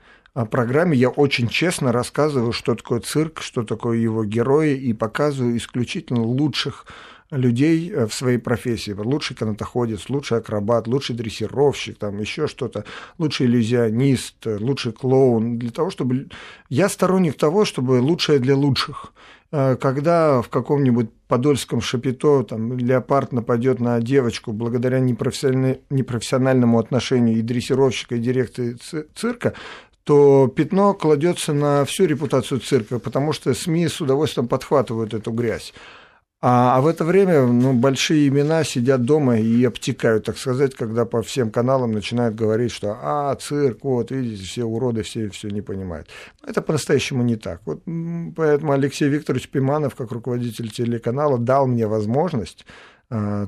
[0.51, 6.23] программе я очень честно рассказываю, что такое цирк, что такое его герои, и показываю исключительно
[6.23, 6.87] лучших
[7.33, 8.93] людей э, в своей профессии.
[8.93, 12.85] Лучший канатоходец, лучший акробат, лучший дрессировщик, там еще что-то,
[13.19, 15.59] лучший иллюзионист, лучший клоун.
[15.59, 16.29] Для того, чтобы...
[16.69, 19.13] Я сторонник того, чтобы лучшее для лучших.
[19.51, 27.43] Э, когда в каком-нибудь подольском шапито там, леопард нападет на девочку благодаря непрофессиональному отношению и
[27.43, 28.77] дрессировщика, и дирекции
[29.15, 29.55] цирка,
[30.05, 35.73] то пятно кладется на всю репутацию цирка, потому что СМИ с удовольствием подхватывают эту грязь.
[36.45, 41.05] А, а в это время ну, большие имена сидят дома и обтекают, так сказать, когда
[41.05, 45.61] по всем каналам начинают говорить, что а, цирк, вот, видите, все уроды, все все не
[45.61, 46.09] понимают.
[46.45, 47.61] Это по-настоящему не так.
[47.65, 47.85] Вот,
[48.35, 52.67] поэтому Алексей Викторович Пиманов, как руководитель телеканала, дал мне возможность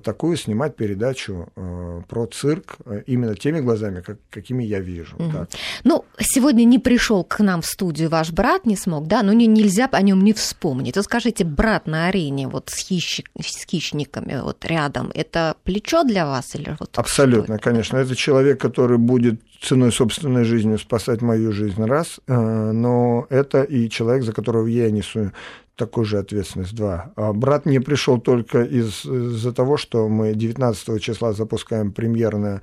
[0.04, 5.16] такую снимать передачу э, про цирк э, именно теми глазами, как, какими я вижу.
[5.16, 5.32] Угу.
[5.32, 5.48] Так.
[5.84, 9.46] Ну, сегодня не пришел к нам в студию ваш брат, не смог, да, но не,
[9.46, 10.96] нельзя о нем не вспомнить.
[10.96, 13.22] Вот скажите, брат на арене вот с, хищ...
[13.40, 17.96] с хищниками вот рядом, это плечо для вас или вот Абсолютно, конечно.
[17.96, 24.24] Это человек, который будет ценой собственной жизни спасать мою жизнь раз, но это и человек,
[24.24, 25.30] за которого я несу
[25.76, 27.12] такую же ответственность, два.
[27.16, 32.62] А брат не пришел только из, из-за того, что мы 19 числа запускаем премьерное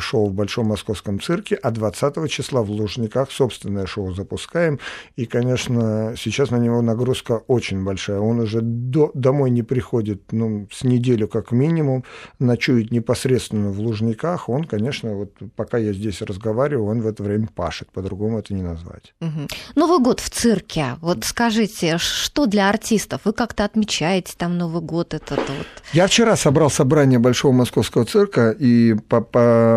[0.00, 4.80] шоу в Большом Московском цирке, а 20 числа в Лужниках собственное шоу запускаем.
[5.16, 8.18] И, конечно, сейчас на него нагрузка очень большая.
[8.18, 12.04] Он уже до, домой не приходит ну, с неделю как минимум,
[12.38, 14.48] ночует непосредственно в Лужниках.
[14.48, 18.62] Он, конечно, вот пока я здесь разговариваю, он в это время пашет, по-другому это не
[18.62, 19.14] назвать.
[19.20, 19.48] Угу.
[19.76, 20.96] Новый год в цирке.
[21.00, 23.22] Вот скажите, что для артистов?
[23.24, 25.66] Вы как-то отмечаете там Новый год этот вот?
[25.92, 29.67] Я вчера собрал собрание Большого Московского цирка и по, по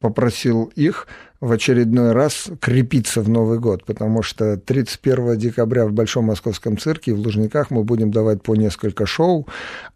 [0.00, 1.08] попросил их
[1.40, 7.14] в очередной раз крепиться в Новый год, потому что 31 декабря в Большом Московском цирке
[7.14, 9.46] в Лужниках мы будем давать по несколько шоу,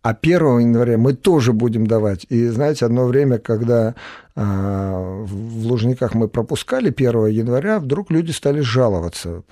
[0.02, 2.26] а 1 января мы тоже будем давать.
[2.28, 3.96] И знаете, одно время, когда
[4.34, 9.42] в Лужниках мы пропускали 1 января, вдруг люди стали жаловаться.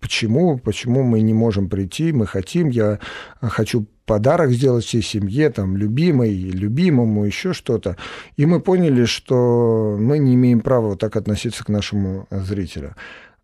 [0.00, 0.58] Почему?
[0.58, 2.12] Почему мы не можем прийти?
[2.12, 2.98] Мы хотим, я
[3.40, 7.96] хочу подарок сделать всей семье, там, любимой, любимому, еще что-то.
[8.36, 12.94] И мы поняли, что мы не имеем права вот так относиться к нашему зрителю.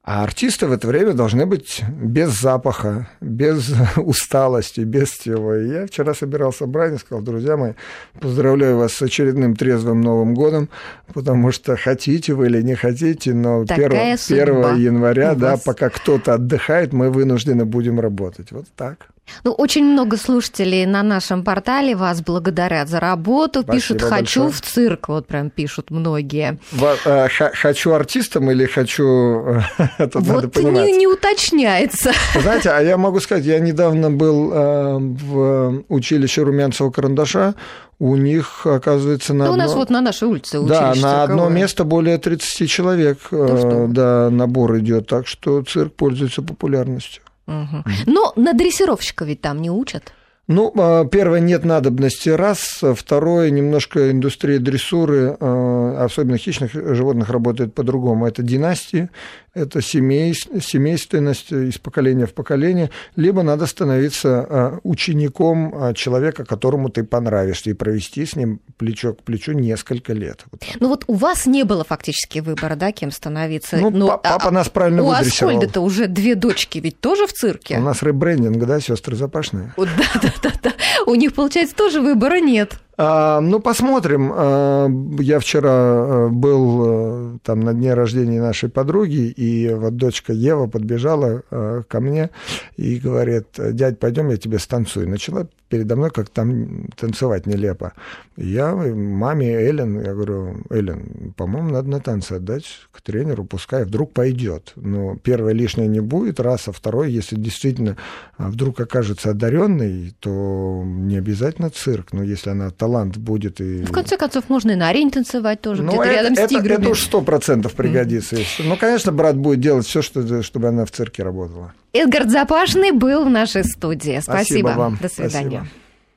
[0.04, 5.54] А артисты в это время должны быть без запаха, без усталости, без всего.
[5.54, 7.72] И я вчера собирал собрание, сказал, друзья мои,
[8.20, 10.68] поздравляю вас с очередным трезвым Новым годом,
[11.14, 16.92] потому что хотите вы или не хотите, но 1, 1 января, да, пока кто-то отдыхает,
[16.92, 18.52] мы вынуждены будем работать.
[18.52, 19.08] Вот так.
[19.42, 24.50] Ну, очень много слушателей на нашем портале вас благодарят за работу, Спасибо пишут «хочу большое.
[24.50, 26.58] в цирк», вот прям пишут многие.
[27.04, 29.62] Э, хочу артистом или хочу...
[29.98, 32.12] Тут вот не, не уточняется.
[32.40, 37.54] Знаете, а я могу сказать, я недавно был э, в училище Румянцева карандаша,
[37.98, 39.64] у них, оказывается, на да одно...
[39.64, 44.30] у нас вот на нашей улице Да, на одно место более 30 человек да, да,
[44.30, 47.23] набор идет, так что цирк пользуется популярностью.
[47.46, 47.84] Угу.
[48.06, 50.12] Но на дрессировщика ведь там не учат.
[50.46, 52.82] Ну, а, первое, нет надобности, раз.
[52.94, 58.26] Второе, немножко индустрия дрессуры, а, особенно хищных животных, работает по-другому.
[58.26, 59.08] Это династии,
[59.54, 67.04] это семей, семейственность из поколения в поколение, либо надо становиться а, учеником человека, которому ты
[67.04, 70.44] понравишься, и провести с ним плечо к плечу несколько лет.
[70.50, 73.76] Вот ну вот у вас не было фактически выбора, да, кем становиться?
[73.76, 75.54] Ну, Но, папа а, нас правильно у выдрессировал.
[75.54, 77.78] У Аскольда-то уже две дочки ведь тоже в цирке?
[77.78, 79.74] У нас ребрендинг, да, сестры Запашные?
[79.94, 80.72] Да, да, да, да.
[81.06, 82.74] У них, получается, тоже выбора нет.
[82.96, 84.32] А, ну, посмотрим.
[84.34, 84.88] А,
[85.18, 90.66] я вчера э, был э, там на дне рождения нашей подруги, и вот дочка Ева
[90.68, 92.30] подбежала э, ко мне
[92.76, 95.08] и говорит, дядь, пойдем, я тебе станцую.
[95.08, 97.94] Начала передо мной как там танцевать нелепо.
[98.36, 104.12] Я маме Эллен, я говорю, Эллен, по-моему, надо на танцы отдать к тренеру, пускай вдруг
[104.12, 104.72] пойдет.
[104.76, 107.96] Но первое лишнее не будет, раз, а второе, если действительно
[108.36, 112.12] а, вдруг окажется одаренный, то не обязательно цирк.
[112.12, 113.82] Но если она талант будет и...
[113.82, 116.48] В конце концов, можно и на арене танцевать тоже, ну, где-то это, рядом это, с
[116.50, 116.82] тиграми.
[116.82, 118.36] Это уж сто процентов пригодится.
[118.36, 118.64] Mm.
[118.66, 121.72] Ну, конечно, брат будет делать все, что, чтобы она в цирке работала.
[121.94, 124.20] Эдгард Запашный был в нашей студии.
[124.20, 124.68] Спасибо.
[124.68, 124.98] Спасибо вам.
[125.00, 125.60] До свидания.
[125.60, 125.83] Спасибо.